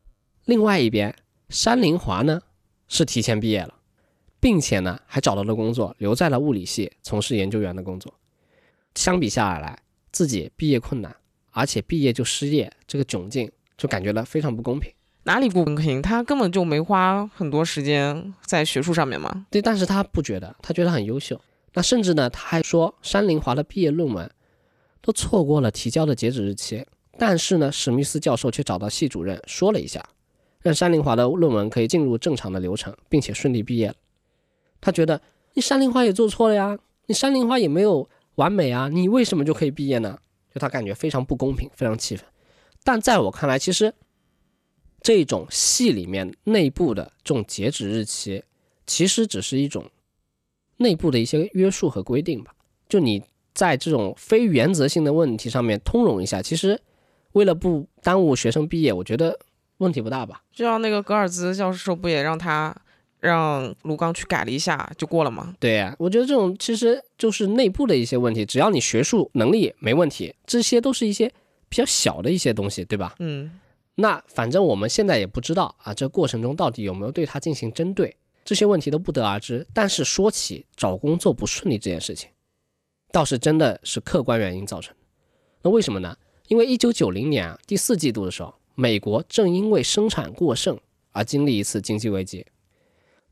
[0.45, 1.15] 另外一边，
[1.49, 2.39] 山林华呢
[2.87, 3.73] 是提前毕业了，
[4.39, 8.13] 并且呢还找到了工作，留在了物理系从事研究员的工作。
[8.93, 9.79] 相比下来，
[10.11, 11.15] 自己毕业困难。
[11.53, 14.91] 而且毕业就失业，这个窘境就感觉到非常不公平。
[15.23, 16.01] 哪里不公平？
[16.01, 19.45] 他根本就没花很多时间在学术上面嘛。
[19.49, 21.39] 对，但是他不觉得，他觉得很优秀。
[21.73, 24.29] 那甚至呢，他还说山林华的毕业论文
[25.01, 26.85] 都错过了提交的截止日期。
[27.17, 30.03] 但是呢，史密斯教授却找到系主任说了一下，
[30.61, 33.95] 让山林华的论文可以进入正常的流程，并且顺利毕业了。
[34.81, 35.21] 他觉得
[35.53, 40.17] 你山林华也做错了呀，你山林华也没有完美啊，你为什么就可以毕业呢？
[40.53, 42.25] 就他感觉非常不公平，非常气愤。
[42.83, 43.93] 但在我看来，其实
[45.01, 48.43] 这种戏里面内部的这种截止日期，
[48.85, 49.89] 其实只是一种
[50.77, 52.53] 内部的一些约束和规定吧。
[52.87, 53.23] 就你
[53.53, 56.79] 在这种非原则性的问题上面通融一下，其实
[57.31, 59.39] 为了不耽误学生毕业，我觉得
[59.77, 60.43] 问题不大吧。
[60.51, 62.75] 就像那个格尔兹教授不也让他？
[63.23, 65.55] 让卢刚去改了一下就过了吗？
[65.57, 71.31] 对呀，我觉得这种其实就是内部的一些问题，只要你学术能力没问题，这些都是一些
[71.69, 73.15] 比较小的一些东西，对吧？
[73.19, 73.49] 嗯，
[73.95, 78.13] 那反正我们现在也不知道啊，这过程中到底有没有对他进行针对，
[78.43, 79.65] 这些问题都不得而知。
[79.73, 82.29] 但是说起找工作不顺利这件事情，
[83.13, 84.99] 倒是真的是客观原因造成的。
[85.61, 86.13] 那为什么呢？
[86.49, 90.77] 因为一九九零年啊第四季度的时候，美国正因为生产过剩
[91.13, 92.45] 而经历一次经济危机。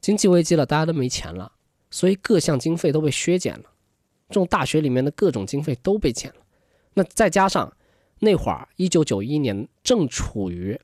[0.01, 1.51] 经济危机了，大家都没钱了，
[1.91, 3.65] 所以各项经费都被削减了。
[4.29, 6.37] 这种大学里面的各种经费都被减了。
[6.95, 7.71] 那再加上
[8.19, 10.79] 那会儿，一九九一年正处于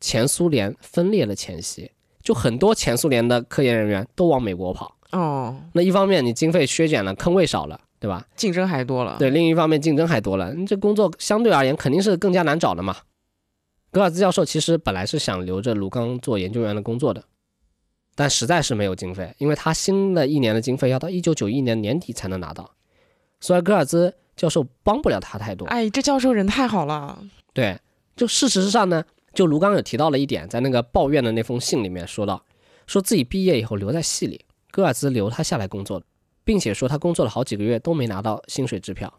[0.00, 1.90] 前苏联分裂的前夕，
[2.22, 4.96] 就很多前苏联的科研人员都往美国跑。
[5.12, 8.26] 哦，那一方面你经费削减了，坑位少了，对吧？
[8.36, 9.16] 竞争还多了。
[9.18, 12.96] 对，另一方面竞争还多了，你这工作相对而言肯定是更加难找的嘛。
[13.90, 17.24] 格尔兹教授其实本来是想留着卢刚做研究员的工作的。
[18.18, 22.68] 但实在是没有经费，因为他新的一年的经费要到一九九一年年底才能拿到，
[23.38, 25.64] 所以戈尔兹教授帮不了他太多。
[25.66, 27.22] 哎，这教授人太好了。
[27.52, 27.78] 对，
[28.16, 32.44] 就事实上呢，就卢刚有提到了一点，在那个抱怨的那封信里面说到，
[32.88, 36.02] 说自己毕业以后留在系里，戈尔兹留他下来工作，
[36.42, 39.12] 并且说他工作了好几个月都没拿到薪水支票。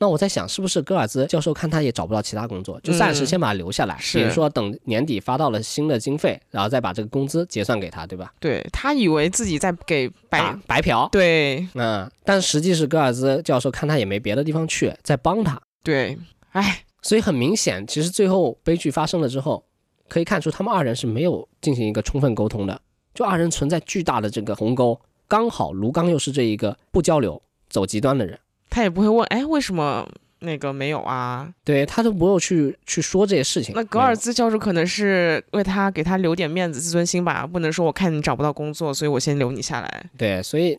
[0.00, 8.32] 那我在想，是不是戈尔兹教授看他也找不到其他工作，就暂时先把他留下来，嗯比如说等年底发到了新的经费，然后再把这个工资结算给他，对吧？
[8.38, 11.66] 对他以为自己在给白白嫖，对。
[11.74, 16.16] 嗯，但实际是戈尔兹教授看他也没别的地方去，在帮他，对，
[16.52, 19.64] 哎，所以很明显，其实最后悲剧发生了之后，
[20.08, 22.80] 可以看出他们二人是没有进行一个充分沟通的，
[23.14, 28.38] 就二人存在巨大的这个鸿沟，刚好卢刚又是这一个不交流、走极端的人。
[28.78, 30.08] 他也不会问，哎，为什么
[30.38, 31.52] 那个没有啊？
[31.64, 33.74] 对他都没有去去说这些事情。
[33.74, 40.10] 那格尔兹教授可能是为他给他留点面子、自尊心吧，不能说我看你找不到工作，所以我先留你下来。
[40.16, 40.78] 对，所以，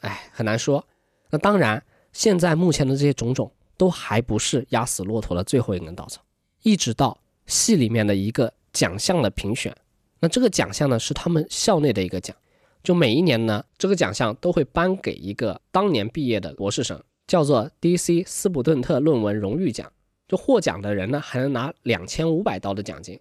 [0.00, 0.84] 哎，很难说。
[1.30, 1.80] 那当然，
[2.12, 6.20] 现在目前的这些种种都还不是压死骆驼的最后一根稻草，
[6.64, 7.16] 一直到
[7.46, 9.72] 系里面的一个奖项的评选。
[10.18, 12.36] 那这个奖项呢，是他们校内的一个奖，
[12.82, 18.24] 就每一年呢，这个奖项都会颁给一个当年毕业的博士生，叫做 D.C.
[18.24, 19.92] 斯普顿特论文荣誉奖。
[20.26, 23.18] 就获奖的人呢，还能拿两千五百刀的奖金。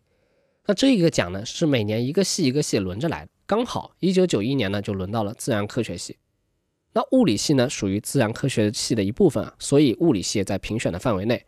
[0.65, 6.17] 那这个奖呢，是每年一个系一个系轮着来，刚好一九九一年呢，就轮到了自然科学系。
[6.91, 11.45] 那物理系呢，属于自然科学系的一部分啊，所以物理系在评选的范围内。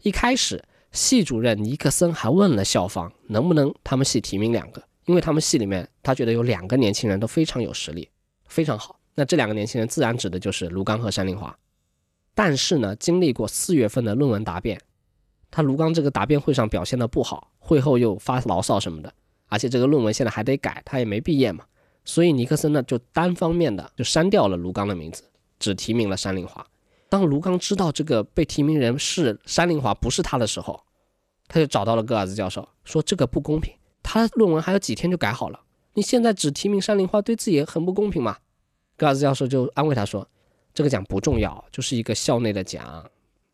[0.00, 8.08] 一开始，系主任尼克森还问了校方能不能他们系提名两个，因为他们系里面他觉得有两个年轻人都非常有实力，
[8.46, 8.98] 非常好。
[9.14, 11.54] 那这两个年轻人自然指的就是卢刚和山林华。
[12.34, 14.80] 但是呢，经历过四月份的论文答辩，
[15.50, 19.12] 他卢刚这个答辩会上表现的不好，会后又发牢骚什么的，
[19.48, 21.64] 而且这个论文现在还得改，他也没毕业嘛，
[22.04, 25.22] 所以尼克森呢就单方面的就删掉了卢刚的名字，
[25.58, 26.66] 只提名了山林华。
[27.08, 30.82] 当卢刚知道这个被提名人是山林华，不是他的时候，
[31.48, 35.60] 他就找到了戈尔兹教授，说这个不公平，他论文还有几天就改好了，
[35.92, 38.38] 你现在只提名山林华，对自己很不公平嘛。
[38.96, 40.26] 戈尔兹教授就安慰他说，
[40.74, 43.04] 这个奖不重要，就是一个校内的奖，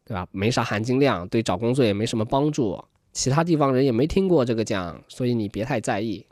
[0.05, 0.27] 对吧？
[0.31, 6.25] 没啥含金量，对找工作也没什么帮助，其他地方人也没听过这个奖，所以你别太在意。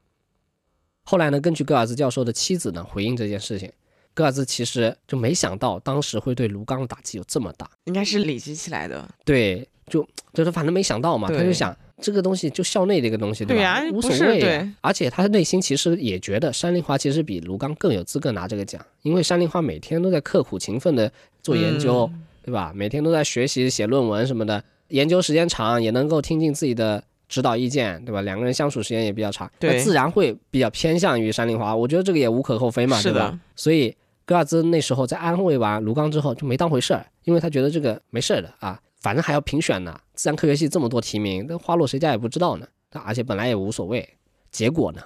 [1.05, 3.73] 后来呢，根据戈尔兹教授的妻子呢回应这件事情，
[4.15, 9.09] 戈尔兹其实就没想到当时会对卢刚的打击有这么大，应该是累积起来的。
[9.25, 13.55] 对，就就是反正没想到嘛，他就想这个东西就校内的一个东西，吧？
[13.55, 21.11] 对吧无所谓而且他内心其实也觉得山林华其实比卢刚更有资格拿这个奖，因为山林华每天都在刻苦勤奋的
[21.43, 22.71] 做研究，嗯对吧？
[22.75, 28.21] 每天都在学习写论文什么的，研究时间长，也能够听进自己的指导意见，对吧？
[28.23, 31.75] 两个人相处时间也比较长，对那自然会比较偏向于山林华。
[31.75, 44.17] 我觉得这个也无可厚非嘛，是对吧？，所以戈尔兹那时候在安慰完卢刚之后就没当回事儿，因为他觉得这个没事儿的啊，反正还要评选呢，自然科学系这么多提名，那花落谁家也不知道呢，而且本来也无所谓。
[44.51, 45.03] 结果呢，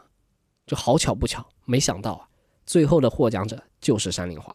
[0.67, 2.29] 就好巧不巧，没想到啊，
[2.65, 4.55] 最后的获奖者就是山林华。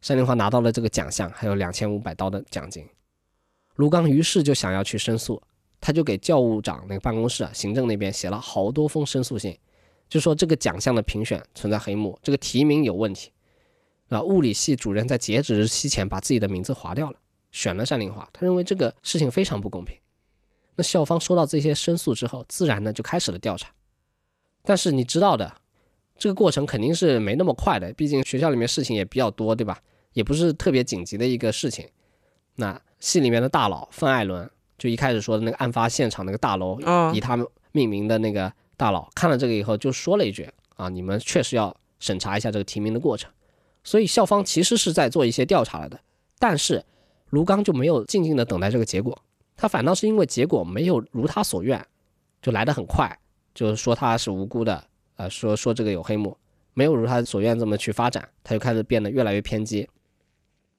[0.00, 2.88] 山林华拿到了这个奖项，还有两千五百刀的奖金。
[3.76, 5.42] 卢刚于是就想要去申诉，
[5.80, 9.58] 他就给教务长那个办公室啊，行政那边写了好多封申诉信，
[10.08, 13.30] 就说这个奖项的评选存在黑幕，这个提名有问题。
[14.08, 17.18] 啊，物理系主任在截止日期前把自己的名字划掉了，
[17.54, 19.96] 选了山林华，他认为这个事情非常不公平。
[20.74, 23.70] 那校方收到这些申诉之后，自然呢就开始了调查。
[24.64, 25.54] 但是你知道的，
[26.18, 29.80] 这个过程肯定是没那么快的，毕竟学校里面事情也比较多，对吧？
[30.14, 31.88] 也不是特别紧急的一个事情。
[32.56, 43.30] 那系里面的大佬范艾伦，就一开始说的那个案发现场那个大楼，嗯以他们命名的那个大佬，看了这个以后就说了一句啊，你们确实要审查一下这个提名的过程。
[43.84, 46.00] 所以校方其实是在做一些调查了的，
[46.40, 46.84] 但是
[47.34, 49.20] 卢刚就没有静静的等待这个结果，
[49.56, 51.84] 他反倒是因为结果没有如他所愿，
[52.40, 53.10] 就来得很快，
[53.52, 54.84] 就是说他是无辜的，
[55.16, 56.38] 呃，说说这个有黑幕，
[56.74, 59.88] 没有如他所愿这么去发展，他就开始变得越来越偏激。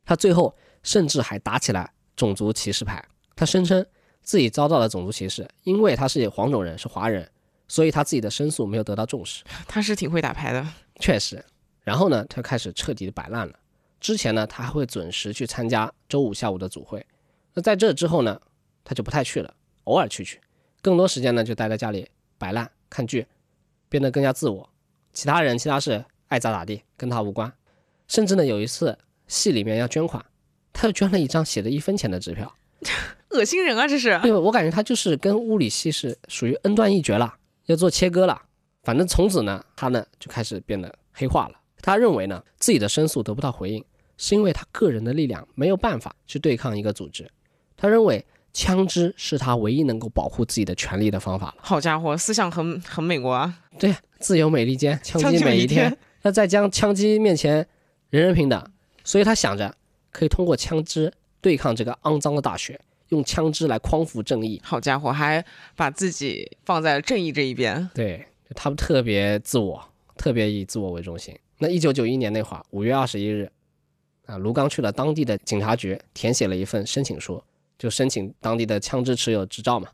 [0.06, 3.04] 他最后甚至还打起来种族歧视牌，
[3.36, 3.86] 他声称
[4.24, 7.30] 自己遭到了种族歧视，因为他是黄种人，是华人，
[7.68, 9.44] 所以他自己的申诉没有得到重视。
[9.68, 10.66] 他是挺会打牌的。
[11.02, 11.44] 确实，
[11.82, 13.54] 然后呢，他开始彻底的摆烂了。
[14.00, 17.06] 之前呢，他还会准时去参加周五下午的组会。
[17.54, 18.40] 那在这之后呢，
[18.84, 19.54] 他就不太去了，
[19.86, 20.40] 偶尔去去，
[20.82, 23.26] 更多时间呢就待在家里摆烂看剧，
[23.90, 24.70] 变得更加自我。
[25.14, 27.52] 其他人其他事爱咋咋地，跟他无关。
[28.08, 30.24] 甚至呢，有一次系里面要捐款，
[30.74, 32.54] 他又捐了一张写着一分钱的支票。
[33.32, 34.20] 恶心人啊，这是。
[34.22, 37.36] 对，我感觉他就是跟物理系是属于恩断义绝了，
[37.66, 38.42] 要做切割了。
[38.84, 41.56] 反正从此呢，他呢就开始变得黑化了。
[41.86, 43.86] 他认为呢，自己的申诉得不到回应，
[44.18, 47.30] 是因为他个人的力量没有办法去对抗一个组织。
[47.78, 51.58] 他认为枪支是他唯一能够保护自己的权利的方法了。
[51.60, 53.60] 好家伙，思想很很美国啊！
[53.78, 55.96] 对，自由美利坚，枪枪击每一天。
[56.24, 57.58] 那在将枪击面前，
[58.10, 58.68] 人人平等，
[59.04, 59.76] 所以他想着
[60.10, 64.60] 可以通过枪支对抗这个肮脏的大学，用枪支来匡扶正义。
[64.64, 67.88] 好家伙，还把自己放在了正义这一边。
[67.94, 68.26] 对
[68.56, 71.38] 他们特别自我，特别以自我为中心。
[71.58, 73.50] 那一九九一年那会儿，五月二十一日，
[74.26, 77.42] 啊，卢刚去了当地的警察局，填写了一份申请书，
[77.78, 79.90] 就申请当地的枪支持有执照嘛。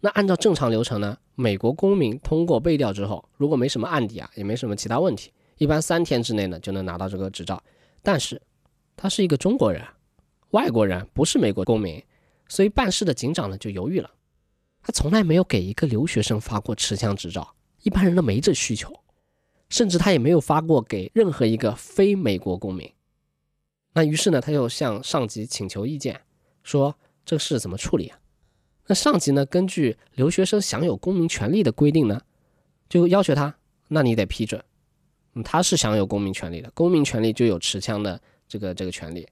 [0.00, 7.62] 那按照正常流程呢，美国公民通过背调之后，如果没什么案底啊，也没什么其他问题，一般三天之内呢就能拿到这个执照。
[8.02, 8.40] 但是
[8.96, 9.82] 他是一个中国人，
[10.50, 12.02] 外国人，不是美国公民，
[12.48, 14.10] 所以办事的警长呢就犹豫了。
[14.82, 18.92] 他从来没有给一个留学生发过持枪执照，一般人都没这需求，
[19.68, 22.92] 甚至他也没有发过给任何一个非美国公民。
[23.94, 26.20] 那于是呢，他又向上级请求意见，
[26.62, 28.18] 说这个事怎么处理啊？
[28.86, 32.20] 那上级呢，根据留学生享有公民权利的规定呢，
[32.88, 33.56] 就要求他，
[33.88, 34.62] 那你得批准。
[35.44, 39.26] 他是享有公民权利的，公民权利就有持枪的这个这个权利。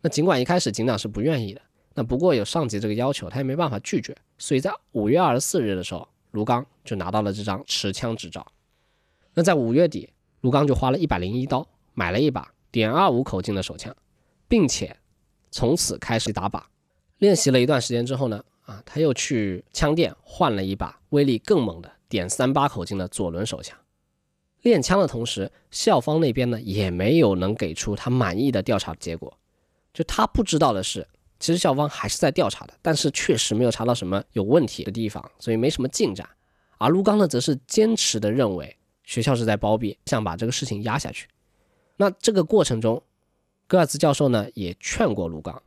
[0.00, 1.62] 那尽管一开始警长是不愿意的，
[1.94, 8.46] 那不过有上级这个要求，他也没办法拒绝，所以在五月二十四日的时候，卢刚就拿到了这张持枪执照。
[9.34, 10.10] 那在五月底，
[10.40, 13.94] 卢刚就花了一百零一刀买了一把点二五口径的手枪，
[14.48, 14.96] 并且
[15.50, 16.62] 从此开始打靶。
[17.18, 23.78] 练习了一段时间之后呢，啊，他又去枪店换了一把威力更猛的点三八口径的左轮手枪。
[24.62, 29.36] 练枪的同时，校方那边呢也没有能给出他满意的调查结果。
[29.92, 31.06] 就他不知道的是，
[31.38, 36.28] 其实校方还是在调查的，但是确实没有查到什么有问题的地方，所以没什么进展。
[36.78, 41.28] 而卢刚呢，则是坚持的认为学校是在包庇，想把这个事情压下去。
[41.96, 43.00] 那这个过程中，
[43.68, 45.62] 戈尔兹教授呢也劝过卢刚，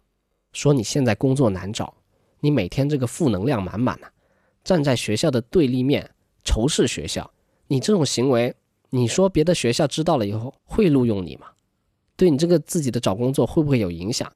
[0.51, 1.93] 说你现在工作难找，
[2.41, 4.11] 你每天这个负能量满满的、
[4.63, 6.11] 站在学校的对立面
[6.43, 7.31] 仇视学校，
[7.67, 8.53] 你这种行为，
[8.89, 11.47] 你说别的学校知道了以后会录用你吗？
[12.15, 14.31] 对你这个自己的找工作会不会有影响？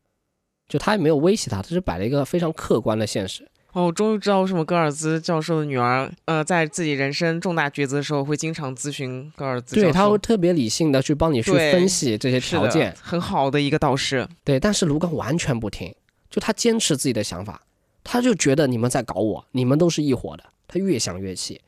[0.68, 3.50] 就他也没有威胁他，他是摆了一个非常客观的现实。
[3.74, 9.88] 哦，我终于知道为什么戈尔兹教授的女儿，呃，在自己人生重大抉择的时候会经常咨询戈尔兹教授。
[9.88, 12.94] 对，他会特别理性的去帮你去分析这些条件。
[13.02, 14.28] 很好的一个导师。
[14.44, 15.96] 对，但是卢刚完全不听，
[16.30, 17.62] 就他坚持自己的想法，
[18.04, 20.44] 他就觉得你们在搞我，你们都是一伙的。
[20.68, 21.62] 他越想越气，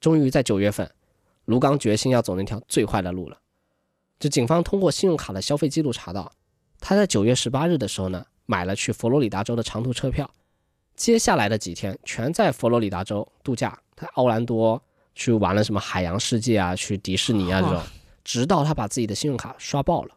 [0.00, 0.90] 终于在九月份，
[1.44, 3.36] 卢刚决心要走那条最坏的路了。
[4.18, 6.32] 就警方通过信用卡的消费记录查到，
[6.80, 10.30] 他在九月十八日的时候呢，买了去佛罗里达州的长途车票，
[10.94, 14.80] 接下来的几天全在佛罗里达州度假，他奥兰多
[15.14, 17.82] 去玩了什么海洋世界啊，去迪士尼啊这种，
[18.22, 20.14] 直到他把自己的信用卡刷爆了，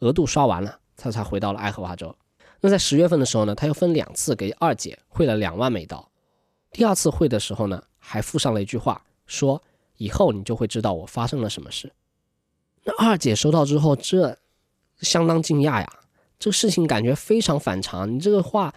[0.00, 2.14] 额度刷完了，他才回到了爱荷华州。
[2.60, 6.10] 那在十月份的时候呢，他又分两次给二姐汇了两万美刀。
[6.72, 9.62] 第二次汇的时候呢，还附上了一句话，说
[9.98, 11.92] 以后你就会知道我发生了什么事。
[12.84, 14.36] 那二姐收到之后，这
[15.00, 15.88] 相当惊讶呀，
[16.38, 18.74] 这个事情感觉非常反常，你这个话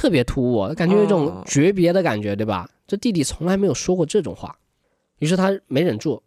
[0.00, 2.66] 特别突兀，感觉有一种哦诀别的感觉，对吧？
[2.86, 4.56] 这弟弟从来没有说过这种话，
[5.18, 6.22] 于是他没忍住，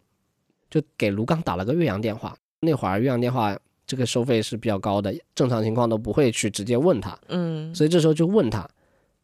[0.70, 2.36] 就给卢刚打了个岳阳电话。
[2.60, 8.64] 那会儿岳阳电话这个收费是比较高的，正常情况都不会去直接问他，嗯，所以这时候就问他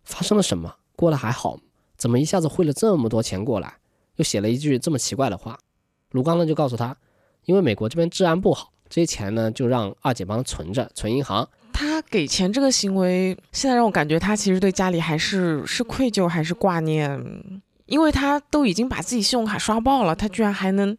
[0.03, 1.63] 发生了什么，过得还好吗？
[1.97, 3.73] 怎么一下子汇了这么多钱过来？
[4.17, 5.57] 又写了一句这么奇怪的话。
[6.11, 6.97] 卢刚呢就告诉他，
[7.45, 11.49] 因为美国这边治安不好，这些钱呢就让二姐帮他存着，存银行。
[11.81, 17.19] 他给钱这个行为，现在让我感觉他其实对家里还是是愧疚还是挂念，
[17.87, 20.95] 因为他都已经把自己信用卡刷爆了，他居然还能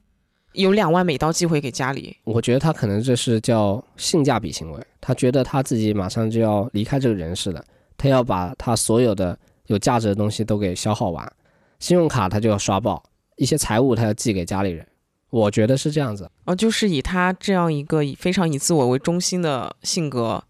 [0.53, 2.17] 有两万美刀寄回给家里。
[2.23, 7.63] 我觉得他可能这是叫性价比行为，他觉得他自己马上就要离开这个人世了，
[7.95, 11.31] 他要把他所有的有价值的东西都给消耗完，
[11.77, 13.03] 信用卡他就要刷爆，
[13.35, 14.83] 一些财物他要寄给家里人。
[15.29, 16.27] 我觉得是这样子。
[16.45, 20.43] 哦，就是以他这样一个以非常以自我为中心的性格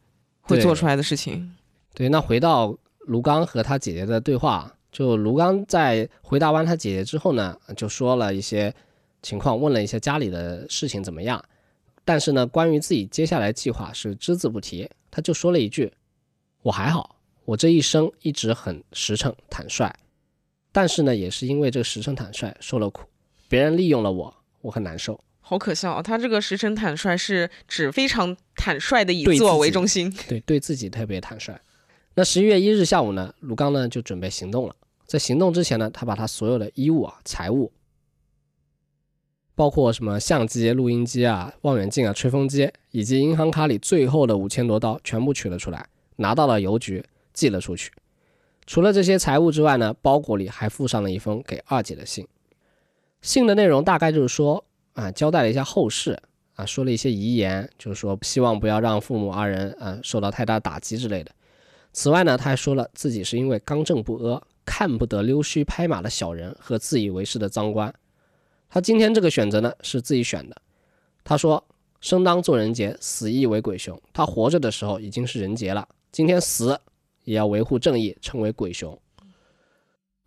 [0.52, 1.56] 会做出来的事情。
[1.94, 8.74] 对，那回到卢刚和他姐姐的对话，就卢刚在回答完他姐姐之后呢，就说了一些
[9.22, 11.44] 情况，问了一些家里的事情怎么样，
[12.06, 15.92] 但是呢，关于自己接下来计划是只字不提，他就说了一句
[16.64, 19.94] ：“我还好，我这一生一直很实诚坦率，
[20.72, 23.04] 但是呢，也是因为这个实诚坦率受了苦，
[23.50, 26.02] 别人利用了我，我很难受。”好可笑啊！
[26.02, 30.10] 他这个实诚坦率是指非常坦率的以对自我为中心。
[30.28, 31.60] 对，对自己特别坦率。
[32.14, 34.76] 那十一月一日下午呢，卢刚呢就准备行动了。
[35.06, 37.72] 在行动之前呢，他把他所有的衣物啊、财物，
[39.56, 45.86] 包括什么相机、录音机啊、望远镜啊、吹风机，以及银行卡里最后的五千多刀，全部取了出来，
[46.16, 47.92] 拿到了邮局寄了出去。
[48.66, 52.26] 除了这些财物之外呢，包裹里还附上了一封给二姐的信。
[53.22, 54.64] 信的内容大概就是说
[54.94, 56.18] 啊，交代了一下后事
[56.56, 61.32] 啊，说了一些遗言，就是说希望不要让父母二人啊受到太大打击之类的。
[61.94, 67.94] 此外呢，他还说了自己是因为刚正不阿，看不得溜须拍马的小人和自以为是的赃官。
[68.70, 70.56] 他今天这个选择呢，是自己选的。
[71.24, 71.64] 他说
[72.00, 76.80] ：“生当作人杰，死亦为鬼雄。”他活着的时候已经是人杰了，今天死
[77.26, 78.98] 也要维护正义，成为鬼雄。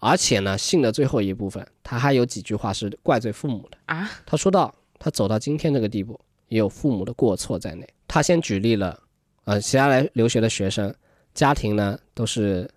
[0.05, 4.11] 而且呢，信的最后一部分，他还有几句话是怪罪父母的啊。
[4.27, 7.89] 他说到，他走到今天这个地步，也有父母的过错在内。
[8.07, 9.01] 他先举例了，
[9.45, 10.95] 呃，其他来留学的学生，
[11.33, 12.69] 家庭呢都是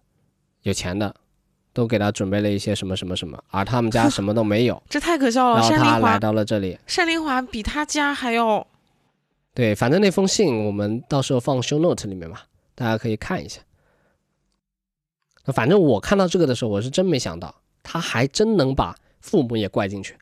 [0.62, 1.14] 有钱的。
[1.74, 5.58] 都给他准备了一些什么什么什么，而他们家什么都没有， 这太可笑了。
[5.58, 8.66] 然后他来到了这里，单林华比他家还要……
[9.54, 12.40] 对，反正那封信我们到时候放 show note 里面嘛，
[12.74, 13.62] 大家可以看一下。
[15.54, 20.16] 反正我看到这个的时候，我是真没想到，他还真能把父母也怪进去。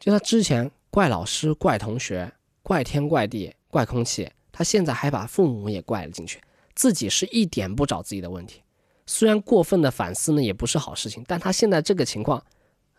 [0.00, 6.40] 就他之前怪老师、怪同学、怪天怪地、怪空气，他现在还把父母也怪了进去，
[6.74, 8.62] 自己是一点不找自己的问题。
[9.06, 12.42] 虽然过分的反思呢也不是好事情，但他现在这个情况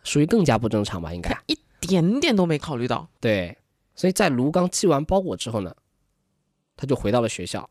[0.02, 1.12] 属于更加不正常吧？
[1.12, 3.08] 应该一点点都没考虑到。
[3.20, 3.56] 对，
[3.94, 5.74] 所以在卢刚寄完包裹之后呢，
[6.76, 7.68] 他就回到了学校，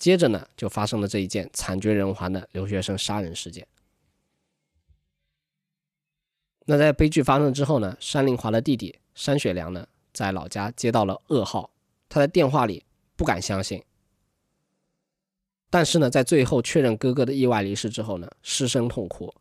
[0.00, 3.66] 接着呢就发生了这一件惨绝人寰的留学生杀人事件。
[6.64, 11.70] 那在悲剧发生之后呢，山林华的弟弟山雪良呢在老家接到了噩耗，
[12.08, 12.82] 他在电话里
[13.14, 13.84] 不敢相信。
[15.68, 19.32] 但是呢，在最后确认哥哥的意外离世之后呢，失声痛哭。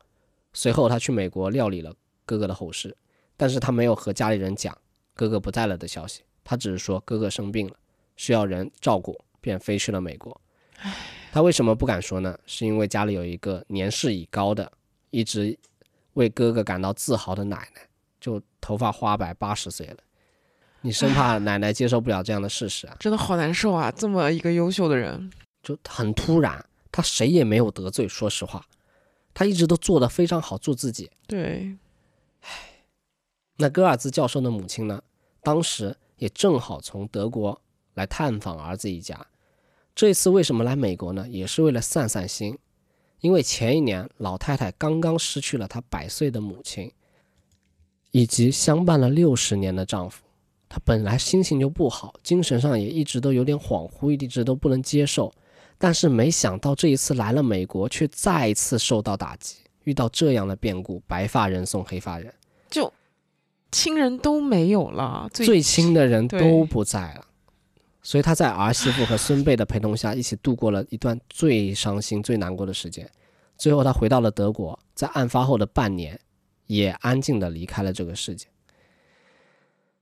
[0.52, 1.96] 随后他去美国料理了
[2.26, 2.98] 哥哥的后事，
[3.38, 4.78] 但是他没有和家里人讲
[5.14, 7.78] 哥哥不在了的消息，他只是说哥哥生病了，
[8.18, 10.40] 需要人照顾，便飞去了美国。
[11.32, 12.38] 他为什么不敢说呢？
[12.46, 14.72] 是因为家里有一个年事已高的，
[15.12, 15.58] 一直
[16.14, 17.88] 为哥哥感到自豪的奶奶，
[18.20, 19.98] 就头发花白，八十岁了。
[20.82, 22.96] 你生怕奶奶接受不了这样的事实啊！
[23.00, 23.92] 真的好难受啊！
[23.92, 25.30] 这么一个优秀的人。
[25.62, 28.08] 就很突然，他谁也没有得罪。
[28.08, 28.66] 说实话，
[29.34, 31.12] 他一直都做得非常好，做自己。
[31.28, 31.76] 对，
[32.42, 32.50] 唉，
[33.58, 35.04] 那戈尔兹教授的母亲呢？
[35.44, 37.62] 当时也正好从德国
[37.96, 39.28] 来探访儿子一家。
[40.00, 41.28] 这次为什么来美国呢？
[41.28, 42.58] 也是为了散散心。
[43.20, 46.90] 因为前一年老太太刚刚失去了她百岁的母亲，
[48.12, 50.24] 以及相伴了六十年的丈夫。
[50.70, 55.34] 她本来心情就不好，精神上也一直都有点恍惚，一直都不能接受。
[55.78, 62.34] 但是没想到这一次来了美国，却再一次受到打击，遇到这样的变故，白发人送黑发人，
[62.70, 62.90] 就
[63.70, 67.26] 亲人都没有了，最亲的人都不在了，
[68.02, 73.10] 所以他在儿媳妇和孙辈的陪同下，一起度过了一段最伤心、最难过的时间。
[73.58, 76.20] 最后他回到了德国，在案发后的半年，
[76.68, 78.48] 也安静的离开了这个世界。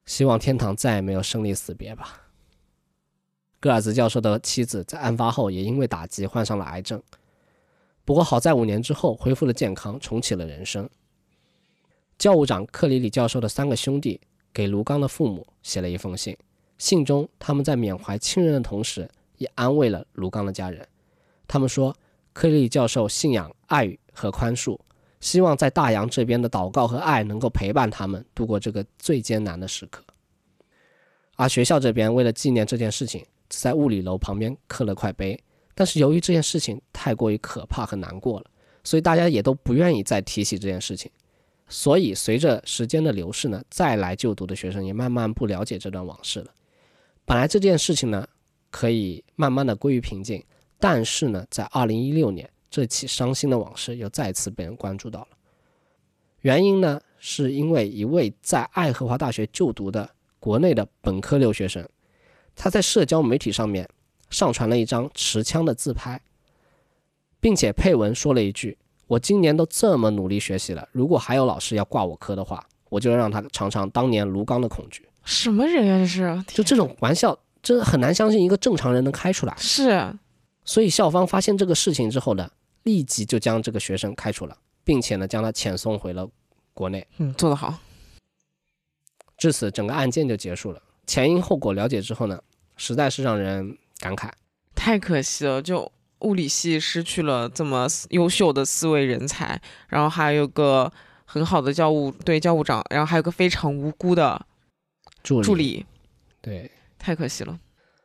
[0.05, 2.21] 希望天堂再也没有生离死别吧。
[3.59, 7.01] 戈尔兹教授的妻子在案发后也因为打击患上了癌症，
[8.05, 10.87] 不过好在五年之后恢复了健康，重启了人生。
[12.19, 14.21] 教务长克里里教授的三个兄弟
[14.53, 16.37] 给卢刚的父母写了一封信，
[16.77, 20.87] 信中他们在缅怀亲人的同时，也安慰了卢刚的家人。
[21.47, 21.95] 他们说，
[22.33, 24.79] 克里教授信仰爱和宽恕，
[25.19, 30.03] 希望在大洋这边的祷告和爱能够陪伴他们度过这个最艰难的时刻。
[31.35, 33.25] 而学校这边为了纪念这件事情。
[33.49, 35.41] 在物理楼旁边刻了块碑，
[35.73, 38.45] 但是由于这件事情太过于可怕和难过了，
[38.83, 41.09] 所以大家也都不愿意再提起这件事情。
[41.69, 46.51] 所以随着时间的流逝呢，再来就读的学生也慢慢不了解这段往事了。
[47.27, 48.25] 本来这件事情呢
[48.71, 50.41] 可以慢慢的归于平静，
[50.79, 55.27] 但是呢，在二零一六年，这起伤心的往事又再次被人关注到了。
[56.39, 60.09] 原因呢，是因为一位在爱荷华大学就读的
[60.39, 61.85] 国内的本科留学生。
[62.55, 63.89] 他在社交媒体上面
[64.29, 66.21] 上传了一张持枪的自拍，
[67.41, 75.97] 并且配文说了一句：“我今年都这么努力学习了，如果还有老师要挂我科的话，我就让他尝尝当年卢刚的恐惧。”什么人呀？
[75.99, 79.53] 这是就这种玩笑，真的很难相信一个正常人能开出来。
[79.57, 80.17] 是，
[80.63, 82.49] 所以校方发现这个事情之后呢，
[82.83, 86.27] 立即就将这个学生开除了，并且呢将他遣送回了
[86.73, 87.05] 国内。
[87.17, 87.77] 嗯，做得好。
[89.37, 90.81] 至此，整个案件就结束了。
[91.05, 92.39] 前因后果了解之后呢？
[92.79, 94.29] 实在是让人感慨，
[94.75, 95.59] 太可惜了！
[95.59, 100.93] 就物理系失去了这么优秀的四位人才，然后还有个
[101.25, 104.45] 很好的教务对教务长，然后还有个非常无辜的
[105.27, 105.85] 助助理，
[106.41, 107.59] 对，太可惜了。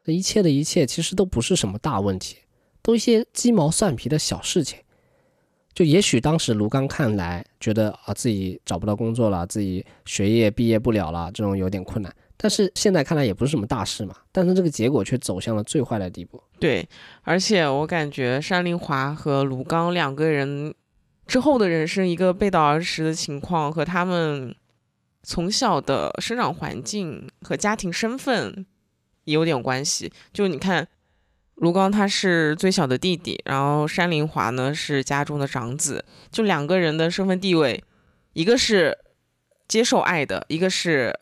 [0.04, 2.38] 这一切的一切其实都不是什么大问题，
[2.82, 4.78] 都一些鸡毛蒜皮的小事情。
[5.72, 12.14] 就也许当时卢刚看来觉得啊自己找不到工作了，自己学业毕业不了了，这种有点困难。
[12.36, 14.14] 但是现在看来也不是什么大事嘛。
[14.32, 16.42] 但是这个结果却走向了最坏的地步。
[16.58, 16.86] 对，
[17.22, 20.74] 而且我感觉山林华和卢刚两个人
[21.26, 24.54] 之后的人生，一个背道而驰的情况，和他们
[25.22, 28.66] 从小的生长环境和家庭身份
[29.24, 30.12] 也有点关系。
[30.32, 30.88] 就你看。
[31.56, 37.84] 卢刚他是最小的弟弟，然后山林华呢是家中的长子，就两个人的身份地位，
[38.32, 38.98] 一个是
[39.68, 41.16] 接受爱的，一个是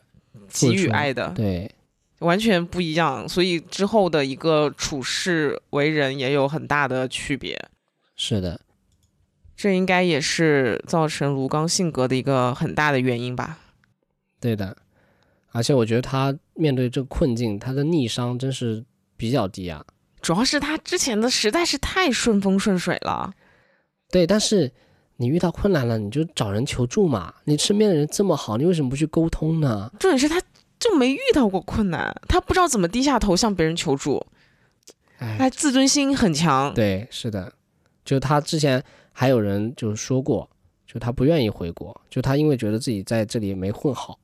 [0.49, 1.69] 给予爱的，对，
[2.19, 7.59] 完全不一样，所以之后的一个处事为人也有很大的区别。
[8.15, 8.61] 是的，
[9.55, 13.59] 这应该也是造成卢刚性格的一个很大的原因吧？
[14.41, 14.75] 对的，
[15.51, 18.83] 而且我觉得他面对这个困境，他的逆商真是
[19.15, 19.85] 比较低啊。
[20.21, 23.31] 主要是他之前的实在是太顺风顺水了，
[24.09, 24.27] 对。
[24.27, 24.71] 但是
[25.17, 27.33] 你遇到困难了，你就找人求助嘛。
[27.45, 29.91] 你身边的人这么好，你为什么不去沟通呢？
[29.99, 30.41] 重点是他
[30.79, 34.25] 就没遇到过困难，他不知道怎么低下头向别人求助，
[35.19, 36.73] 哎，自尊心很强。
[36.73, 37.53] 对，是的，
[38.03, 40.49] 就他之前还有人就是说过，
[40.87, 44.19] 就他不愿意回国，就他因为觉得自己在这里没混好，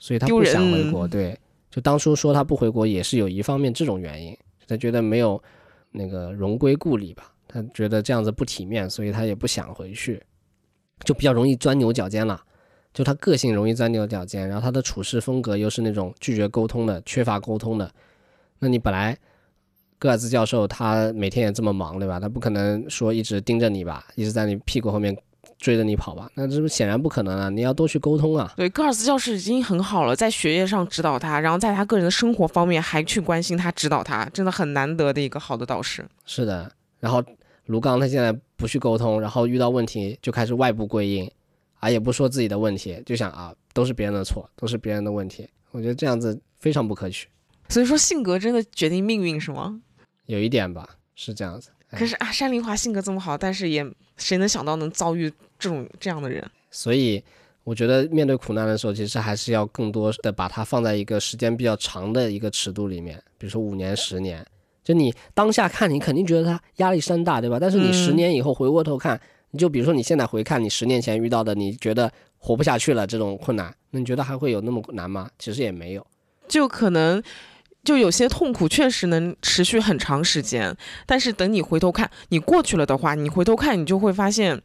[0.00, 1.06] 所以他不想回国。
[1.06, 1.38] 对，
[1.70, 4.36] 就当初说他不回国也是有一方面这种原因。
[4.66, 5.40] 他觉得没有
[5.90, 10.22] 那个荣归故里吧，他觉得这样子不体面，所以他也不想回去，
[11.04, 12.40] 就比较容易钻牛角尖了。
[12.94, 17.92] 就他个性容易钻牛角尖，然后他的处事风格又是那种拒绝沟通的、缺乏沟通的。
[18.58, 19.16] 那你本来
[19.98, 22.18] 戈尔兹教授他每天也这么忙，对吧？
[22.18, 25.16] 他不可能说一直盯着你吧，一直在你屁股后面。
[25.60, 27.50] 追着你跑吧，那这不显然不可能啊！
[27.50, 28.50] 你要多去沟通啊。
[28.56, 36.02] 对，戈尔斯教师已经很好了，在学业上指导他，然后在他个人的生活方面还去关心他、指导他，真的很难得的一个好的导师。
[36.24, 37.22] 是的，然后
[37.66, 41.30] 卢刚他现在不去沟通，然后遇到问题就开始外部归因，
[41.78, 45.46] 啊，也不说自己的问题，就想啊，都是别人的错，都是别人的问题。
[45.72, 47.28] 我觉得这样子非常不可取。
[47.68, 49.80] 所以说，性格真的决定命运是吗？
[50.24, 51.70] 有一点吧，是这样子。
[51.90, 53.84] 可是啊，山林华性格这么好，但是也
[54.16, 56.44] 谁能想到能遭遇这种这样的人？
[56.70, 57.22] 所以
[57.62, 64.44] 我觉得面对苦难的时候，其实还是要更多的把它放在一个时间比较长的一个尺度里面，比如说五年、十年。
[64.82, 67.58] 就你当下看，你肯定觉得他压力山大，对吧？
[67.60, 75.28] 但是你十年以后回过头看，你就比如说你现在回看你十年前遇到的，你觉得活不下去了这种困难，那你觉得还会有那么难吗？
[75.38, 76.06] 其实也没有，
[76.48, 77.22] 就可能。
[77.82, 84.60] 就有些痛苦确实能持续很长时间，但是等你回头看，你过去了的话，你回头看，你就会发现，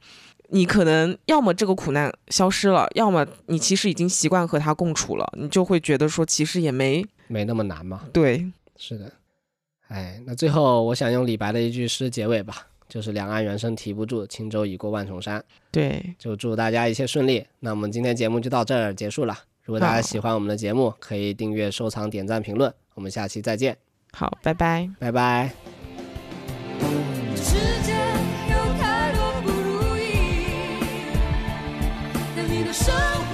[0.50, 8.02] 你可能要么这个苦难消失了，要么你其实已经习惯和他共处了，你就会觉得说，其实也没没那么难嘛。
[8.14, 8.46] 对，
[8.78, 9.12] 是的。
[9.88, 15.44] 哎，那最后我想用李白的一句诗结尾吧，就是“两岸猿声啼不住，轻舟已过万重山”。
[15.72, 17.46] 对，就祝大家一切顺利。
[17.60, 19.38] 那我们今天节目就到这儿结束了。
[19.64, 22.74] 如果大家喜欢我们的节目，可以订阅、收藏、点赞、评论。
[22.96, 23.78] 我们下期再见，
[24.12, 25.52] 好，拜拜，拜拜。
[32.66, 33.25] 的生活。